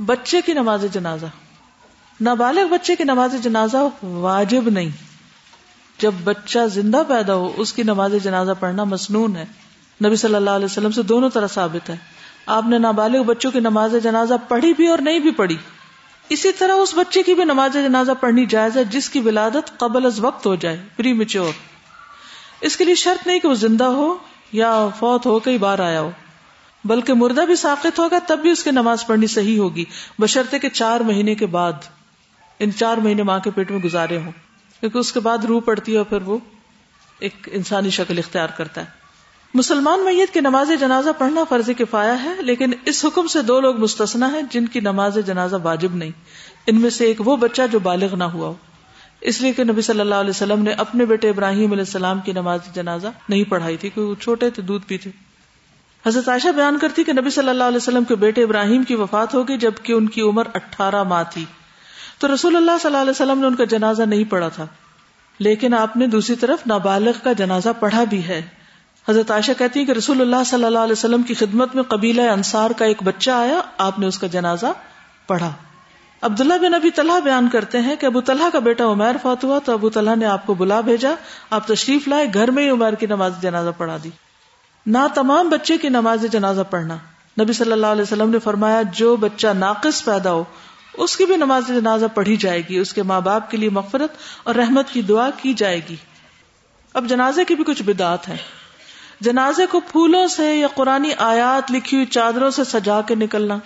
[0.07, 1.27] بچے کی نماز جنازہ۔
[2.21, 5.10] نابالغ بچے کی نماز جنازہ واجب نہیں۔
[6.01, 9.45] جب بچہ زندہ پیدا ہو، اس کی نماز جنازہ پڑھنا مصنون ہے۔
[10.05, 11.97] نبی صلی اللہ علیہ وسلم سے دونوں طرح ثابت ہے۔
[12.47, 15.57] آپ نے نابالغ بچوں کی نماز جنازہ پڑھی بھی اور نہیں بھی پڑھی۔
[16.29, 20.07] اسی طرح اس بچے کی بھی نماز جنازہ پڑھنی جائز ہے جس کی ولادت قبل
[20.07, 21.53] از وقت ہو جائے پری میچور
[22.61, 24.17] اس کے لیے شرط نہیں کہ وہ زندہ ہو
[24.53, 26.11] یا فوت ہو کئی بار آیا ہو۔
[26.85, 29.85] بلکہ مردہ بھی ساقت ہوگا، تب بھی اس کی نماز پڑھنی صحیح ہوگی،
[30.19, 31.73] بشرطے کے چار مہینے کے بعد،
[32.59, 34.33] ان چار مہینے ماں کے پیٹ میں گزارے ہوں۔
[34.81, 36.39] کیونکہ اس کے بعد روح پڑتی ہے اور پھر وہ
[37.19, 38.87] ایک انسانی شکل اختیار کرتا ہے۔
[39.55, 43.81] مسلمان میت کی نماز جنازہ پڑھنا فرض کفایا ہے، لیکن اس حکم سے دو لوگ
[43.81, 46.11] مستثنا ہیں جن کی نماز جنازہ واجب نہیں۔
[46.67, 48.55] ان میں سے ایک وہ بچہ جو بالغ نہ ہوا ہو۔
[49.21, 52.33] اس لیے کہ نبی صلی اللہ علیہ وسلم نے اپنے بیٹے ابراہیم علیہ السلام کی
[52.33, 55.11] نماز جنازہ نہیں پڑھائی تھی، کیونکہ وہ چھوٹے تھے، دودھ پیتے۔
[56.07, 59.35] حضرت عائشہ بیان کرتی کہ نبی صلی اللہ علیہ وسلم کے بیٹے ابراہیم کی وفات
[59.35, 61.45] ہوگی، جبکہ ان کی عمر اٹھارہ ماہ تھی۔
[62.21, 64.67] تو رسول اللہ صلی اللہ علیہ وسلم نے ان کا جنازہ نہیں پڑھا تھا۔
[65.39, 68.43] لیکن آپ نے دوسری طرف نابالغ کا جنازہ پڑھا بھی ہے۔
[69.09, 72.23] حضرت عائشہ کہتی ہے کہ رسول اللہ صلی اللہ علیہ وسلم کی خدمت میں قبیلہ
[72.23, 74.67] انصار کا ایک بچہ آیا، آپ نے اس کا جنازہ
[75.27, 75.53] پڑھا۔
[76.23, 79.59] عبداللہ بن ابی طلحہ بیان کرتے ہیں کہ ابو طلحہ کا بیٹا عمیر فوت ہوا
[79.65, 81.11] تو ابو طلحہ نے آپ کو بلا بھیجا۔
[81.51, 84.11] آپ تشریف لائے، گھر میں ہی عمیر کی نماز جنازہ پڑھا دی۔
[84.87, 86.97] نہ تمام بچے کی نماز جنازہ پڑھنا۔
[87.41, 90.45] نبی صلی اللہ علیہ وسلم نے فرمایا، جو بچہ ناقص پیدا ہو
[91.01, 94.11] اس کی بھی نماز جنازہ پڑھی جائے گی، اس کے ماں باپ کے لیے مغفرت
[94.43, 95.97] اور رحمت کی دعا کی جائے گی۔
[96.95, 98.37] اب جنازے کی بھی کچھ بدعت ہے
[99.21, 103.59] جنازے کو پھولوں سے یا قرآن آیات لکھی ہوئی چادروں سے سجا کے نکلنا،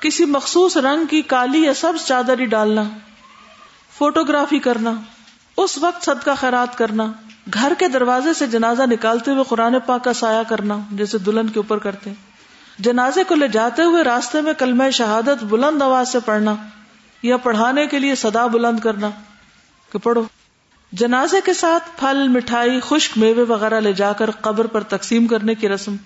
[0.00, 2.82] کسی مخصوص رنگ کی کالی یا سبز چادر ہی ڈالنا،
[3.98, 4.92] فوٹوگرافی کرنا،
[5.56, 7.06] اس وقت صدقہ خیرات کرنا،
[7.54, 11.58] گھر کے دروازے سے جنازہ نکالتے ہوئے قرآن پاک کا سایہ کرنا جیسے دلہن کے
[11.58, 12.31] اوپر کرتے ہیں۔
[12.78, 16.54] جنازے کو لے جاتے ہوئے راستے میں کلمہ شہادت بلند آواز سے پڑھنا
[17.22, 19.10] یا پڑھانے کے لیے صدا بلند کرنا
[19.92, 20.22] کہ پڑھو۔
[20.92, 25.54] جنازے کے ساتھ پھل، مٹھائی، خشک میوے وغیرہ لے جا کر قبر پر تقسیم کرنے
[25.54, 25.96] کی رسم۔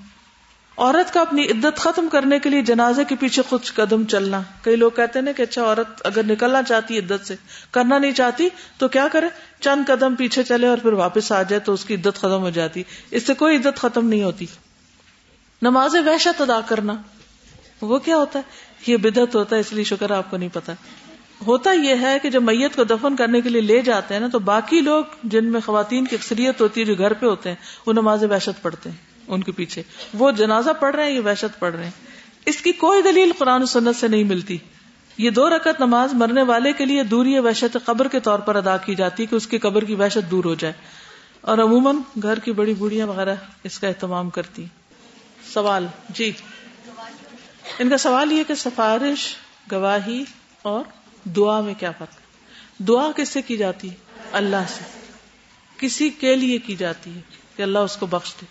[0.78, 4.76] عورت کا اپنی عدت ختم کرنے کے لیے جنازے کے پیچھے کچھ قدم چلنا۔ کئی
[4.76, 7.36] لوگ کہتے ہیں کہ اچھا عورت اگر نکلنا چاہتی عدت سے،
[7.70, 8.48] کرنا نہیں چاہتی
[8.78, 9.26] تو کیا کرے؟
[9.60, 12.50] چند قدم پیچھے چلے اور پھر واپس آ جائے تو اس کی عدت ختم ہو
[12.50, 14.46] جاتی۔ اس سے کوئی عدت ختم نہیں ہوتی۔
[15.62, 16.94] نماز وحشت ادا کرنا۔
[17.80, 18.44] وہ کیا ہوتا ہے؟
[18.92, 20.72] یہ بدت ہوتا ہے، اس لیے شکر آپ کو نہیں پتا۔
[21.46, 24.28] ہوتا یہ ہے کہ جب میت کو دفن کرنے کے لیے لے جاتے ہیں نا،
[24.32, 27.56] تو باقی لوگ جن میں خواتین کی اکثریت ہوتی ہے، جو گھر پہ ہوتے ہیں،
[27.86, 28.96] وہ نماز وحشت پڑھتے ہیں،
[29.28, 29.82] ان کے پیچھے۔
[30.14, 31.90] وہ جنازہ پڑھ رہے ہیں یہ وحشت پڑھ رہے ہیں؟
[32.46, 34.58] اس کی کوئی دلیل قرآن و سنت سے نہیں ملتی۔
[35.18, 38.76] یہ دو رکعت نماز مرنے والے کے لیے دوری وحشت قبر کے طور پر ادا
[38.76, 40.74] کی جاتی ہے کہ اس کی قبر کی وحشت دور ہو جائے۔
[41.40, 43.34] اور عموماً گھر کی بڑی بوڑھیاں وغیرہ
[43.64, 44.64] اس کا اہتمام کرتی
[45.54, 46.32] سوال جی۔
[47.78, 49.34] ان کا سوال یہ کہ سفارش،
[49.72, 50.24] گواہی
[50.62, 50.84] اور
[51.24, 52.16] دعا میں کیا فرق؟
[52.78, 53.94] دعا کس سے کی جاتی؟ ہے
[54.32, 54.84] اللہ سے۔
[55.78, 57.20] کسی کے لیے کی جاتی ہے
[57.56, 58.46] کہ اللہ اس کو بخش دے۔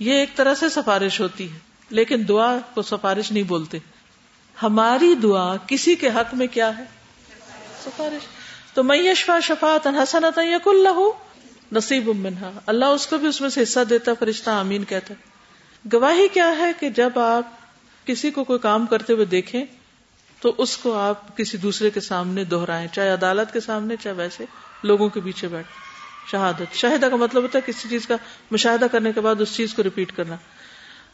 [0.00, 1.58] یہ ایک طرح سے سفارش ہوتی ہے،
[1.90, 3.78] لیکن دعا کو سفارش نہیں بولتے۔
[4.62, 6.84] ہماری دعا کسی کے حق میں کیا ہے؟
[7.84, 8.26] سفارش۔
[8.74, 11.08] تو میں یشفا شفات حسنت یق اللہ
[11.72, 15.14] نصیب منہا۔ اللہ اس کو بھی اس میں سے حصہ دیتا، فرشتہ امین کہتا۔
[15.92, 17.42] گواہی کیا ہے کہ جب آپ
[18.06, 19.64] کسی کو کوئی کام کرتے ہوئے دیکھیں،
[20.40, 24.44] تو اس کو آپ کسی دوسرے کے سامنے دوہرائیں چاہے عدالت کے سامنے، چاہے ویسے
[24.82, 25.66] لوگوں کے پیچھے بیٹھ۔
[26.30, 28.16] شہادت۔ شاہدہ کا مطلب ہوتا ہے کسی چیز کا
[28.50, 30.36] مشاہدہ کرنے کے بعد اس چیز کو ریپیٹ کرنا۔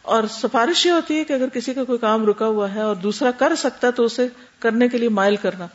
[0.03, 2.97] اور سفارش یہ ہوتی ہے کہ اگر کسی کا کوئی کام رکا ہوا ہے اور
[2.97, 5.67] دوسرا کر سکتا ہے تو اسے کرنے کے لیے مائل کرنا۔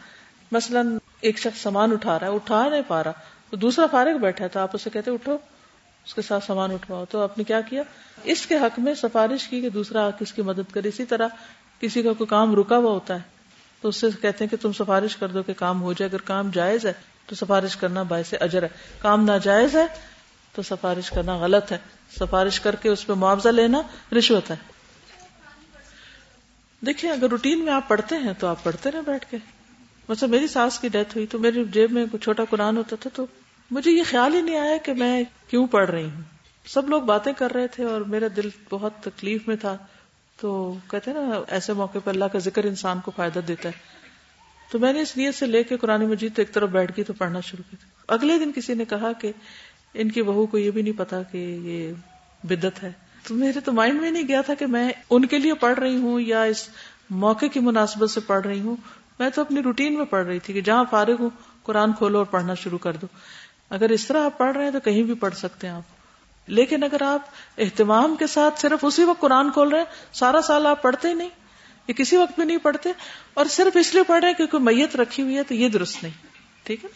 [0.51, 0.81] مثلا
[1.21, 3.11] ایک شخص سامان اٹھا رہا ہے، اٹھا نہیں پا رہا،
[3.49, 5.37] تو دوسرا فارغ بیٹھا تھا آپ اسے کہتے اٹھو۔
[6.05, 7.83] اس کے ساتھ سامان اٹھواؤ۔ تو آپ نے کیا کیا؟
[8.23, 11.27] اس کے حق میں سفارش کی کہ دوسرا کس کی مدد کرے۔ اسی طرح
[11.79, 13.19] کسی کا کوئی کام رکا ہوا ہوتا ہے،
[13.81, 16.21] تو اس سے کہتے ہیں کہ تم سفارش کر دو کہ کام ہو جائے۔ اگر
[16.21, 16.93] کام جائز ہے
[17.25, 18.67] تو سفارش کرنا باعث اجر ہے۔
[18.99, 19.85] کام ناجائز ہے
[20.53, 21.77] تو سفارش کرنا غلط ہے۔
[22.19, 23.81] سفارش کر کے اس پہ معاوضہ لینا
[24.17, 24.55] رشوت ہے۔
[26.85, 29.37] دیکھیں اگر روٹین میں آپ پڑھتے ہیں تو آپ پڑھتے رہے بیٹھ کے۔
[30.09, 33.09] مطلب میری ساس کی ڈیتھ ہوئی تو میری جیب میں کوئی چھوٹا قرآن ہوتا تھا
[33.13, 33.25] تو
[33.71, 36.21] مجھے یہ خیال ہی نہیں آیا کہ میں کیوں پڑھ رہی ہوں۔
[36.65, 39.77] سب لوگ باتیں کر رہے تھے اور میرا دل بہت تکلیف میں تھا۔
[40.41, 44.05] تو کہتے نا، ایسے موقع پہ اللہ کا ذکر انسان کو فائدہ دیتا ہے۔
[44.71, 47.03] تو میں نے اس نیت سے لے کے قرآن مجید تو ایک طرف بیٹھ گئی
[47.03, 49.31] تو پڑھنا شروع کیا۔ اگلے دن کسی نے کہا کہ
[49.93, 51.93] ان کی بہو کو یہ بھی نہیں پتا کہ یہ
[52.43, 52.91] بدت ہے۔
[53.27, 55.95] تو میرے تو مائنڈ میں نہیں گیا تھا کہ میں ان کے لیے پڑھ رہی
[55.95, 56.69] ہوں یا اس
[57.09, 58.75] موقع کی مناسبت سے پڑھ رہی ہوں۔
[59.19, 61.29] میں تو اپنی روٹین میں پڑھ رہی تھی کہ جہاں فارغ ہوں،
[61.63, 63.07] قرآن کھولو اور پڑھنا شروع کر دو۔
[63.69, 65.93] اگر اس طرح آپ پڑھ رہے ہیں تو کہیں بھی پڑھ سکتے ہیں آپ۔
[66.47, 67.21] لیکن اگر آپ
[67.57, 71.13] اہتمام کے ساتھ صرف اسی وقت قرآن کھول رہے ہیں، سارا سال آپ پڑھتے ہی
[71.13, 71.29] نہیں،
[71.87, 72.89] یہ کسی وقت بھی نہیں پڑھتے،
[73.33, 76.03] اور صرف اس لیے پڑھ رہے ہیں کیونکہ میت رکھی ہوئی ہے تو یہ درست
[76.03, 76.13] نہیں،
[76.63, 76.89] ٹھیک ہے؟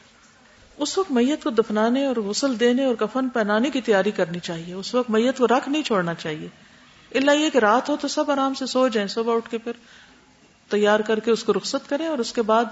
[0.77, 4.73] اس وقت میت کو دفنانے اور غسل دینے اور کفن پہنانے کی تیاری کرنی چاہیے،
[4.73, 6.47] اس وقت میت کو رکھ نہیں چھوڑنا چاہیے۔
[7.15, 9.71] اللہ یہ کہ رات ہو تو سب آرام سے سو جائیں، صبح اٹھ کے پھر
[10.69, 12.65] تیار کر کے اس کو رخصت کریں اور اس کے بعد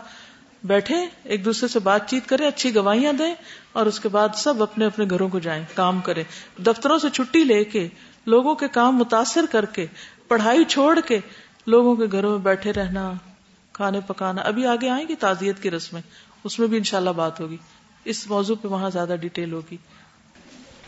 [0.63, 3.35] بیٹھے، ایک دوسرے سے بات چیت کریں، اچھی گواہیاں دیں
[3.71, 6.23] اور اس کے بعد سب اپنے اپنے گھروں کو جائیں، کام کریں۔
[6.61, 7.87] دفتروں سے چھٹی لے کے،
[8.25, 9.85] لوگوں کے کام متاثر کر کے،
[10.27, 11.19] پڑھائی چھوڑ کے
[11.67, 13.13] لوگوں کے گھروں میں بیٹھے رہنا،
[13.73, 16.01] کھانے پکانا۔ ابھی آگے آئیں گی تعزیت کی رسمیں،
[16.43, 17.57] اس میں بھی انشاءاللہ بات ہوگی۔
[18.05, 19.77] اس موضوع پہ وہاں زیادہ ڈیٹیل ہوگی۔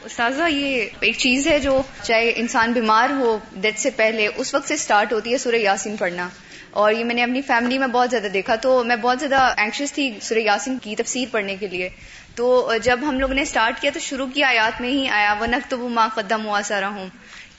[0.06, 4.68] استاذہ، یہ ایک چیز ہے جو چاہے انسان بیمار ہو، ڈیتھ سے پہلے، اس وقت
[4.68, 6.30] سے سٹارٹ ہوتی ہے سورہ یاسین پڑھنا۔
[6.72, 9.94] اور یہ میں نے اپنی فیملی میں بہت زیادہ دیکھا تو میں بہت زیادہ اینکشیس
[9.94, 11.90] تھی سورہ یاسین کی تفسیر پڑھنے کے لیے۔
[12.36, 15.46] تو جب ہم لوگ نے سٹارٹ کیا تو شروع کی آیات میں ہی آیا وہ
[15.46, 17.08] نق تو وہ ماں قدم ہوا سارا ہوں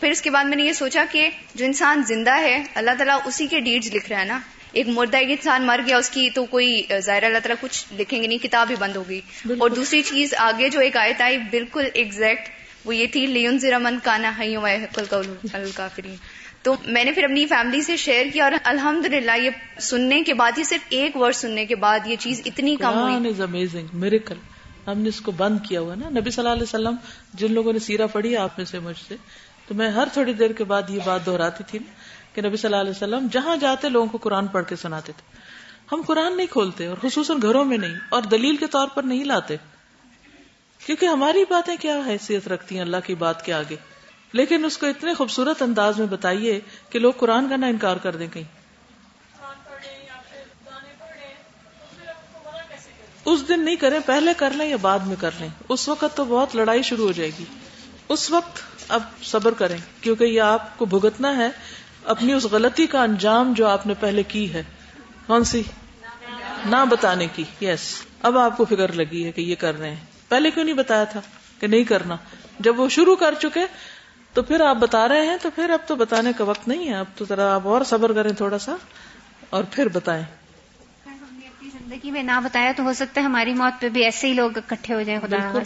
[0.00, 3.18] پھر اس کے بعد میں نے یہ سوچا کہ جو انسان زندہ ہے اللہ تعالیٰ
[3.24, 4.40] اسی کے ڈیڈز لکھ رہا ہے نا۔
[4.72, 8.22] ایک مردہ ایک انسان مر گیا اس کی تو کوئی ظاہر اللہ تعالیٰ کچھ لکھیں
[8.22, 9.20] گے نہیں کتاب ہی بند ہوگی
[9.58, 12.48] اور دوسری چیز آگے جو ایک آیت آئی بالکل ایگزیکٹ
[12.84, 16.14] وہ یہ تھی لیون ذرا من کانا الکافرین
[16.62, 19.50] تو میں نے پھر اپنی فیملی سے شیئر کیا اور الحمد للہ یہ
[19.80, 23.14] سننے کے بعد یہ صرف ایک ورڈ سننے کے بعد یہ چیز اتنی کم ہوئی۔
[23.92, 24.34] میریکل
[24.86, 26.96] ہم نے اس کو بند کیا ہوا نا۔ نبی صلی اللہ علیہ وسلم،
[27.34, 29.16] جن لوگوں نے سیرا پڑھی، آپ میں سے مجھ سے۔
[29.68, 31.78] تو میں ہر تھوڑی دیر کے بعد یہ بات دہراتی تھی
[32.34, 35.36] کہ نبی صلی اللہ علیہ وسلم جہاں جاتے لوگوں کو قرآن پڑھ کے سناتے تھے۔
[35.92, 39.24] ہم قرآن نہیں کھولتے اور خصوصاً گھروں میں نہیں اور دلیل کے طور پر نہیں
[39.24, 39.56] لاتے۔
[40.86, 43.76] کیونکہ ہماری باتیں کیا حیثیت رکھتی ہیں اللہ کی بات کے آگے؟
[44.33, 46.61] لیکن اس کو اتنے خوبصورت انداز میں بتائیے
[46.91, 48.61] کہ لوگ قرآن کا نہ انکار کر دیں کہیں۔
[53.24, 56.24] اس دن نہیں کریں، پہلے کر لیں یا بعد میں کر لیں۔ اس وقت تو
[56.24, 57.45] بہت لڑائی شروع ہو جائے گی۔
[58.09, 61.49] اس وقت اب صبر کریں، کیونکہ یہ آپ کو بھگتنا ہے
[62.05, 64.62] اپنی اس غلطی کا انجام جو آپ نے پہلے کی ہے۔
[65.26, 65.62] کون سی؟
[66.66, 70.05] نہ بتانے کی۔ یس اب آپ کو فکر لگی ہے کہ یہ کر رہے ہیں۔
[70.28, 71.20] پہلے کیوں نہیں بتایا تھا
[71.61, 72.16] کہ نہیں کرنا؟
[72.61, 73.61] جب وہ شروع کر چکے
[74.35, 76.95] تو پھر آپ بتا رہے ہیں تو پھر اب تو بتانے کا وقت نہیں ہے۔
[76.95, 78.76] اب تو ذرا آپ اور صبر کریں تھوڑا سا
[79.51, 80.22] اور پھر بتائیں۔
[81.62, 84.59] زندگی میں نہ بتایا تو ہو سکتا ہے ہماری موت پہ بھی ایسے ہی لوگ
[84.59, 85.59] اکٹھے ہو جائیں خدا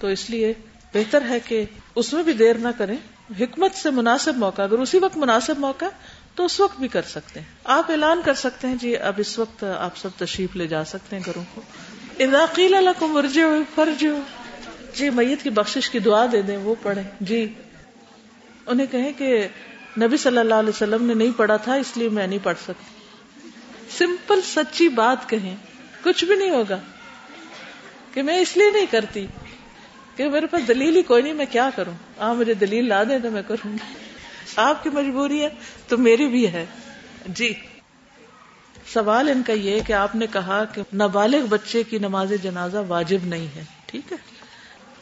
[0.00, 0.52] تو اس لیے
[0.94, 2.96] بہتر ہے کہ اس میں بھی دیر نہ کریں۔
[3.40, 5.84] حکمت سے مناسب موقع اگر اسی وقت مناسب موقع
[6.34, 9.38] تو اس وقت بھی کر سکتے ہیں۔ آپ اعلان کر سکتے ہیں جی اب اس
[9.38, 11.60] وقت آپ سب تشریف لے جا سکتے ہیں گھروں کو۔
[12.18, 12.74] اضاقیل
[13.74, 14.06] فرج
[14.94, 17.54] جی میت کی بخشش کی دعا دے دیں وہ پڑھیں۔ جی۔
[18.66, 19.48] انہیں کہیں کہ
[20.00, 22.84] نبی صلی اللہ علیہ وسلم نے نہیں پڑھا تھا، اس لیے میں نہیں پڑھ سکتی۔
[23.98, 25.56] سمپل سچی بات کہیں،
[26.02, 26.78] کچھ بھی نہیں ہوگا۔
[28.14, 29.26] کہ میں اس لیے نہیں کرتی
[30.16, 33.18] کہ میرے پاس دلیل ہی کوئی نہیں، میں کیا کروں؟ آپ مجھے دلیل لا دیں
[33.18, 33.94] تو میں کروں۔ گی
[34.56, 35.48] آپ کی مجبوری ہے
[35.88, 36.66] تو میری بھی ہے۔
[37.26, 37.54] جی۔
[38.92, 43.18] سوال ان کا یہ کہ آپ نے کہا کہ نابالغ بچے کی نماز جنازہ واجب
[43.24, 44.16] نہیں ہے، ٹھیک ہے؟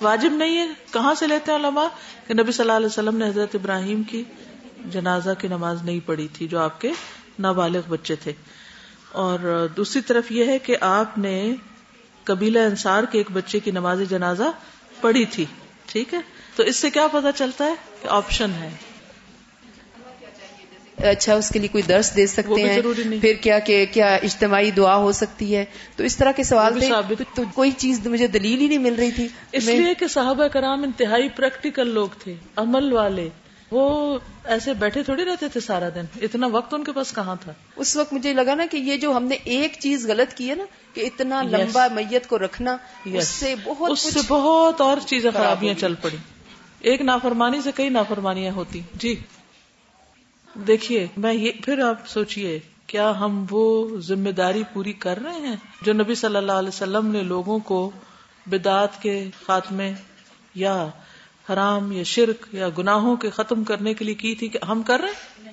[0.02, 1.86] واجب نہیں ہے، کہاں سے لیتے ہیں علماء؟
[2.26, 4.24] کہ نبی صلی اللہ علیہ وسلم نے حضرت ابراہیم کی
[4.84, 6.92] جنازہ کی نماز نہیں پڑھی تھی، جو آپ کے
[7.38, 8.32] نابالغ بچے تھے۔
[9.12, 11.54] اور دوسری طرف یہ ہے کہ آپ نے
[12.24, 14.42] قبیلہ انصار کے ایک بچے کی نماز جنازہ
[15.00, 15.44] پڑھی تھی،
[15.86, 16.20] ٹھیک ہے؟
[16.56, 18.70] تو اس سے کیا پتا چلتا ہے کہ آپشن ہے۔
[21.02, 22.80] اچھا اس کے لیے کوئی درس دے سکتے ہیں
[23.20, 25.64] پھر کیا کہ کیا اجتماعی دعا ہو سکتی ہے؟
[25.96, 26.88] تو اس طرح کے سوال تھے
[27.34, 30.82] تو کوئی چیز مجھے دلیل ہی نہیں مل رہی تھی۔ اس لیے کہ صحابہ کرام
[30.82, 33.28] انتہائی پریکٹیکل لوگ تھے عمل والے۔
[33.70, 37.52] وہ ایسے بیٹھے تھوڑی رہتے تھے سارا دن۔ اتنا وقت ان کے پاس کہاں تھا؟
[37.76, 40.54] اس وقت مجھے لگا نا کہ یہ جو ہم نے ایک چیز غلط کی ہے
[40.54, 45.30] نا کہ اتنا لمبا میت کو رکھنا اس سے بہت اس سے بہت اور چیزیں
[45.30, 46.16] خرابیاں چل پڑی۔
[46.80, 49.14] ایک نافرمانی سے کئی نافرمانیاں ہوتی۔ جی۔
[50.54, 55.56] دیکھیے، میں یہ پھر آپ سوچئے، کیا ہم وہ ذمہ داری پوری کر رہے ہیں
[55.82, 57.90] جو نبی صلی اللہ علیہ وسلم نے لوگوں کو
[58.46, 59.92] بدعت کے خاتمے
[60.54, 60.88] یا
[61.52, 65.00] حرام یا شرک یا گناہوں کے ختم کرنے کے لیے کی تھی کہ ہم کر
[65.00, 65.52] رہے ہیں؟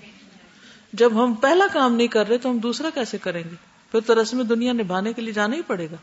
[0.93, 3.55] جب ہم پہلا کام نہیں کر رہے تو ہم دوسرا کیسے کریں گے؟
[3.91, 5.95] پھر تو رسم دنیا نبھانے کے لیے جانا ہی پڑے گا۔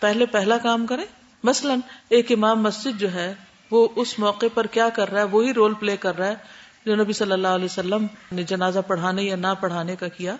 [0.00, 1.04] پہلے پہلا کام کریں۔
[1.44, 1.74] مثلا
[2.08, 3.34] ایک امام مسجد جو ہے،
[3.70, 6.96] وہ اس موقع پر کیا کر رہا ہے؟ وہی رول پلے کر رہا ہے۔ جو
[6.96, 10.36] نبی صلی اللہ علیہ وسلم نے جنازہ پڑھانے یا نہ پڑھانے کا کیا،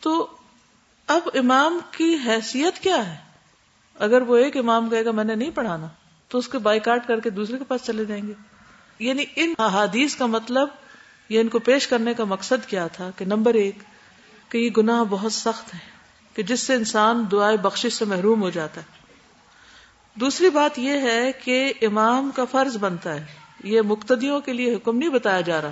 [0.00, 0.36] تو
[1.06, 3.16] اب امام کی حیثیت کیا ہے؟
[3.98, 5.86] اگر وہ ایک امام کہے گا، میں نے نہیں پڑھانا،
[6.28, 8.32] تو اس کے بائی کاٹ کر کے دوسرے کے پاس چلے جائیں گے۔
[8.98, 10.68] یعنی ان احادیث کا مطلب
[11.28, 13.78] یا ان کو پیش کرنے کا مقصد کیا تھا کہ نمبر ایک،
[14.48, 15.78] کہ یہ گناہ بہت سخت ہے
[16.34, 18.86] کہ جس سے انسان دعائیں بخش سے محروم ہو جاتا ہے۔
[20.14, 24.98] دوسری بات یہ ہے کہ امام کا فرض بنتا ہے۔ یہ مقتدیوں کے لیے حکم
[24.98, 25.70] نہیں بتایا جا رہا،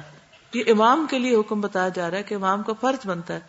[0.54, 3.40] یہ امام کے لیے حکم بتایا جا رہا ہے کہ امام کا فرض بنتا ہے،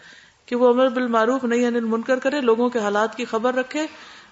[0.46, 3.88] کہ وہ امر بالمعروف نہیں انل منکر کرے، لوگوں کے حالات کی خبر رکھے،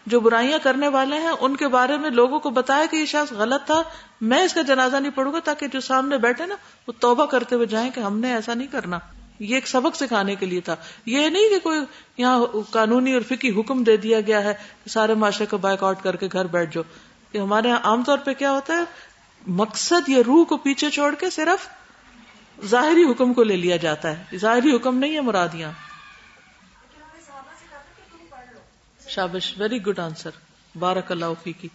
[0.06, 3.34] جو برائیاں کرنے والے ہیں، ان کے بارے میں لوگوں کو بتایا کہ یہ شخص
[3.34, 3.84] غلط تھا،
[4.22, 6.56] میں اس کا جنازہ نہیں پڑھوں گا تاکہ جو سامنے بیٹھے نا،
[6.88, 9.00] وہ توبہ کرتے ہوئے جائیں کہ ہم نے ایسا نہیں کرنا۔
[9.40, 10.76] یہ ایک سبق سکھانے کے لیے تھا۔
[11.06, 11.80] یہ نہیں کہ کوئی
[12.18, 14.54] یہاں قانونی اور فکی حکم دے دیا گیا ہے
[14.88, 16.84] سارے معاشرے کو بائک آؤٹ کر کے گھر بیٹھ جاؤ۔
[17.32, 18.84] کہ ہمارے یہاں عام طور پہ کیا ہوتا ہے
[19.48, 21.70] مقصد یا روح کو پیچھے چھوڑ کے صرف
[22.66, 25.72] ظاہری حکم کو لے لیا جاتا ہے۔ ظاہری حکم نہیں ہے مرادیاں۔
[29.08, 30.30] شابش ویری گڈ آنسر
[30.80, 31.68] بارک اللہ فی کی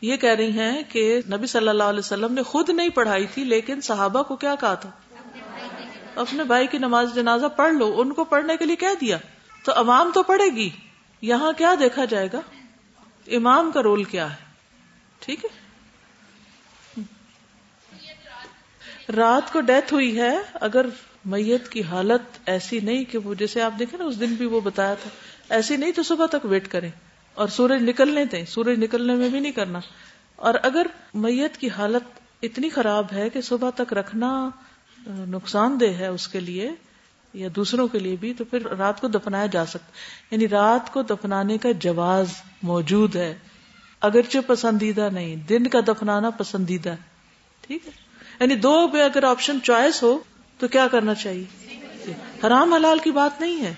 [0.00, 3.44] یہ کہہ رہی ہیں کہ نبی صلی اللہ علیہ وسلم نے خود نہیں پڑھائی تھی،
[3.44, 4.90] لیکن صحابہ کو کیا کہا تھا؟
[6.14, 9.18] اپنے بھائی کی نماز جنازہ پڑھ لو، ان کو پڑھنے کے لیے کہہ دیا۔
[9.64, 10.70] تو عوام تو پڑھے گی،
[11.22, 12.40] یہاں کیا دیکھا جائے گا؟
[13.26, 14.36] امام کا رول کیا ہے؟
[15.18, 15.61] ٹھیک ہے؟
[19.16, 20.86] رات کو ڈیتھ ہوئی ہے، اگر
[21.24, 24.60] میت کی حالت ایسی نہیں کہ وہ جیسے آپ دیکھیں نا، اس دن بھی وہ
[24.60, 25.10] بتایا تھا،
[25.54, 26.90] ایسی نہیں تو صبح تک ویٹ کریں۔
[27.34, 29.80] اور سورج نکلنے دیں سورج نکلنے میں بھی نہیں کرنا۔
[30.36, 34.50] اور اگر میت کی حالت اتنی خراب ہے کہ صبح تک رکھنا
[35.06, 36.70] نقصان دہ ہے اس کے لیے
[37.34, 39.90] یا دوسروں کے لیے بھی، تو پھر رات کو دفنایا جا سکتا
[40.30, 42.28] یعنی رات کو دفنانے کا جواز
[42.62, 43.38] موجود ہے۔
[44.00, 46.94] اگرچہ پسندیدہ نہیں، دن کا دفنانا پسندیدہ
[47.60, 50.18] ٹھیک ہے؟ یعنی دو پہ اگر آپشن چوائس ہو
[50.58, 51.44] تو کیا کرنا چاہیے؟
[52.46, 53.74] حرام حلال کی بات نہیں ہے۔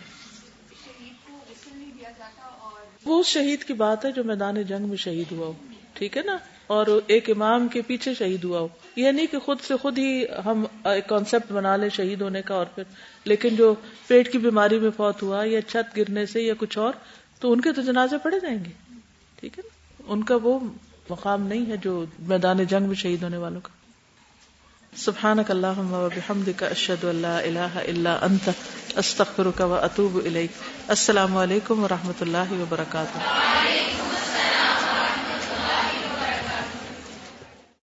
[3.05, 5.53] وہ شہید کی بات ہے جو میدان جنگ میں شہید ہوا ہو،
[5.95, 6.37] ٹھیک ہے نا؟
[6.67, 10.25] اور ایک امام کے پیچھے شہید ہوا ہو۔ یہ نہیں کہ خود سے خود ہی
[10.45, 12.83] ہم ایک کانسیپٹ بنا لیں شہید ہونے کا اور پھر،
[13.25, 13.75] لیکن جو
[14.07, 16.93] پیٹ کی بیماری میں فوت ہوا، یا چھت گرنے سے یا کچھ اور،
[17.41, 18.71] تو ان کے تو جنازے پڑے جائیں گے۔
[19.41, 20.59] ٹھیک ہے نا؟ ان کا وہ
[21.11, 23.84] مقام نہیں ہے جو میدان جنگ میں شہید ہونے والوں کا۔
[24.97, 28.49] سبحانك اللهم وبحمدك اشهد ان لا اله الا انت
[28.97, 30.51] استغفرك واتوب اليك
[30.89, 33.19] السلام علیکم و رحمۃ اللہ وبرکاتہ۔